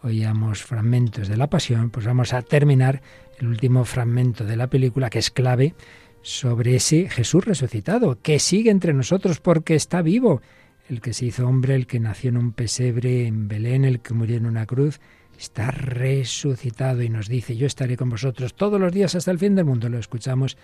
[0.02, 3.02] oíamos fragmentos de la pasión, pues vamos a terminar
[3.38, 5.74] el último fragmento de la película que es clave
[6.22, 10.40] sobre ese Jesús resucitado, que sigue entre nosotros porque está vivo
[10.88, 14.14] el que se hizo hombre, el que nació en un pesebre en Belén, el que
[14.14, 15.00] murió en una cruz,
[15.38, 19.54] está resucitado y nos dice, yo estaré con vosotros todos los días hasta el fin
[19.54, 19.88] del mundo.
[19.88, 20.56] Lo escuchamos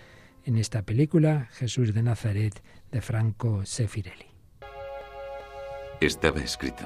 [0.43, 2.61] en esta película, Jesús de Nazaret,
[2.91, 4.25] de Franco Sefirelli.
[6.01, 6.83] Estaba escrito,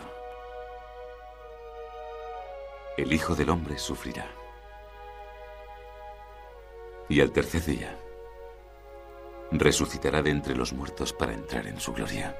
[2.97, 4.27] el Hijo del Hombre sufrirá.
[7.07, 7.97] Y al tercer día
[9.51, 12.35] resucitará de entre los muertos para entrar en su gloria.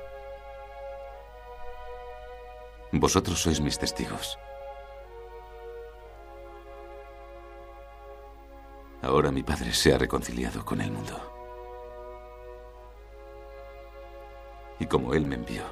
[2.92, 4.38] Vosotros sois mis testigos.
[9.02, 11.16] Ahora mi Padre se ha reconciliado con el mundo.
[14.80, 15.64] Y como Él me envió,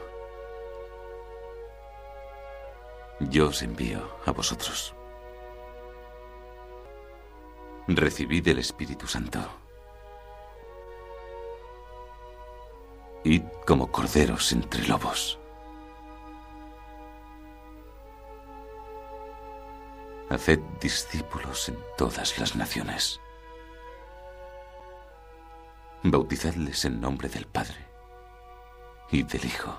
[3.19, 4.93] yo os envío a vosotros.
[7.87, 9.39] Recibid el Espíritu Santo.
[13.23, 15.39] Id como corderos entre lobos.
[20.29, 23.21] Haced discípulos en todas las naciones.
[26.03, 27.87] Bautizadles en nombre del Padre,
[29.09, 29.73] y del Hijo,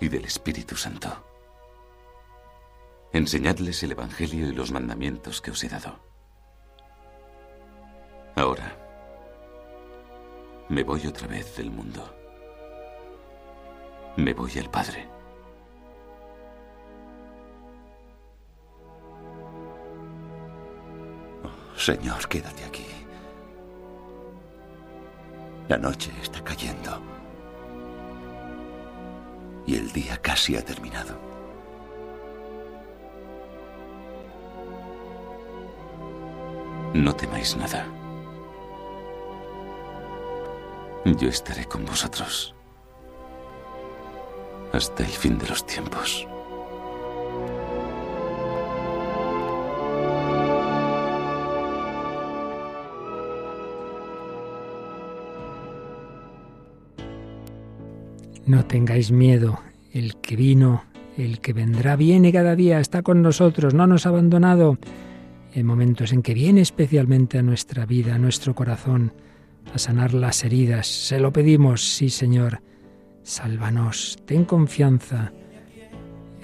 [0.00, 1.24] y del Espíritu Santo.
[3.12, 6.00] Enseñadles el Evangelio y los mandamientos que os he dado.
[8.34, 8.78] Ahora,
[10.70, 12.14] me voy otra vez del mundo.
[14.16, 15.17] Me voy al Padre
[21.88, 22.84] Señor, quédate aquí.
[25.68, 27.00] La noche está cayendo.
[29.66, 31.18] Y el día casi ha terminado.
[36.92, 37.86] No temáis nada.
[41.06, 42.54] Yo estaré con vosotros
[44.74, 46.28] hasta el fin de los tiempos.
[58.48, 59.60] No tengáis miedo,
[59.92, 60.84] el que vino,
[61.18, 64.78] el que vendrá, viene cada día, está con nosotros, no nos ha abandonado.
[65.52, 69.12] En momentos en que viene especialmente a nuestra vida, a nuestro corazón,
[69.74, 72.62] a sanar las heridas, se lo pedimos, sí Señor,
[73.22, 75.30] sálvanos, ten confianza.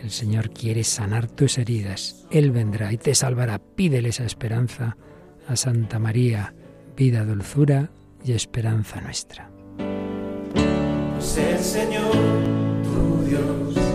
[0.03, 3.59] El Señor quiere sanar tus heridas, Él vendrá y te salvará.
[3.59, 4.99] Pídele esa esperanza
[5.49, 6.53] a Santa María,
[6.99, 7.89] vida, dulzura
[8.23, 9.55] y esperanza nuestra
[11.33, 12.13] el Señor,
[12.83, 13.94] tu Dios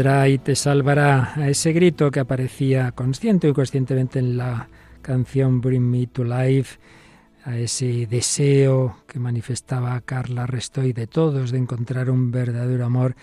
[0.00, 1.34] y te salvará.
[1.36, 4.68] A ese grito que aparecía consciente y conscientemente en la
[5.02, 6.78] canción Bring Me to Life,
[7.44, 13.14] a ese deseo que manifestaba Carla Restoy de todos de encontrar un verdadero amor,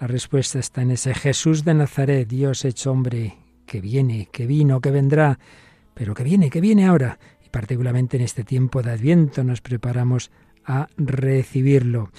[0.00, 4.80] la respuesta está en ese Jesús de Nazaret, Dios hecho hombre, que viene, que vino,
[4.80, 5.38] que vendrá,
[5.92, 7.18] pero que viene, que viene ahora.
[7.44, 10.30] Y particularmente en este tiempo de Adviento nos preparamos
[10.64, 12.10] a recibirlo.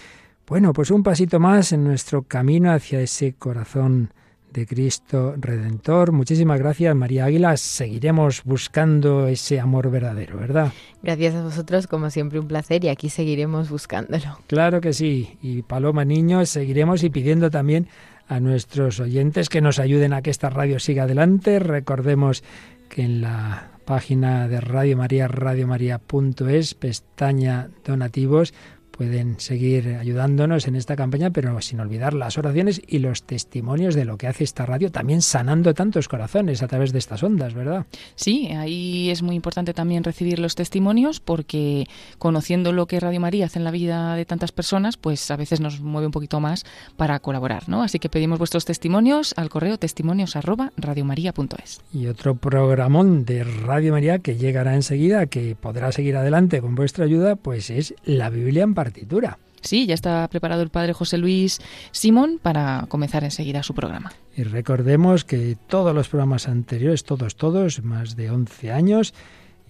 [0.47, 4.11] Bueno, pues un pasito más en nuestro camino hacia ese corazón
[4.51, 6.11] de Cristo Redentor.
[6.11, 7.57] Muchísimas gracias, María Águila.
[7.57, 10.71] Seguiremos buscando ese amor verdadero, ¿verdad?
[11.01, 14.37] Gracias a vosotros, como siempre, un placer y aquí seguiremos buscándolo.
[14.47, 15.37] Claro que sí.
[15.41, 17.87] Y Paloma Niño, seguiremos y pidiendo también
[18.27, 21.59] a nuestros oyentes que nos ayuden a que esta radio siga adelante.
[21.59, 22.43] Recordemos
[22.89, 28.53] que en la página de Radio María, radiomaria.es, pestaña donativos,
[28.95, 34.05] pueden seguir ayudándonos en esta campaña, pero sin olvidar las oraciones y los testimonios de
[34.05, 37.87] lo que hace esta radio, también sanando tantos corazones a través de estas ondas, ¿verdad?
[38.15, 41.87] Sí, ahí es muy importante también recibir los testimonios porque
[42.19, 45.59] conociendo lo que Radio María hace en la vida de tantas personas, pues a veces
[45.59, 46.63] nos mueve un poquito más
[46.95, 47.81] para colaborar, ¿no?
[47.81, 51.81] Así que pedimos vuestros testimonios al correo testimonios arroba radiomaria.es.
[51.91, 57.05] Y otro programón de Radio María que llegará enseguida, que podrá seguir adelante con vuestra
[57.05, 59.37] ayuda, pues es la Biblia en partitura.
[59.61, 61.59] Sí, ya está preparado el padre José Luis
[61.91, 64.11] Simón para comenzar enseguida su programa.
[64.35, 69.13] Y recordemos que todos los programas anteriores, todos, todos, más de 11 años,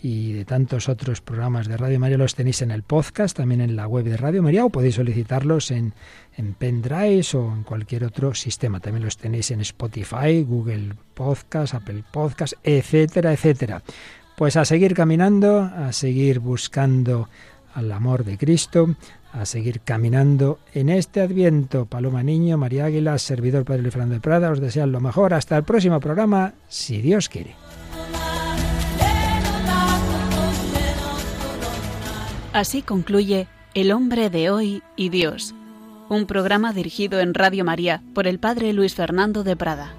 [0.01, 3.77] y de tantos otros programas de Radio María los tenéis en el podcast, también en
[3.77, 5.93] la web de Radio María, o podéis solicitarlos en,
[6.35, 8.81] en pendrive o en cualquier otro sistema.
[8.81, 13.81] También los tenéis en Spotify, Google Podcast, Apple Podcast, etcétera, etcétera.
[14.35, 17.29] Pues a seguir caminando, a seguir buscando
[17.73, 18.95] al amor de Cristo,
[19.31, 21.85] a seguir caminando en este Adviento.
[21.85, 25.33] Paloma Niño, María Águila, servidor Padre Luis Fernando de Prada, os desean lo mejor.
[25.33, 27.55] Hasta el próximo programa, si Dios quiere.
[32.53, 35.55] Así concluye El hombre de hoy y Dios,
[36.07, 39.93] un programa dirigido en Radio María por el Padre Luis Fernando de Prada.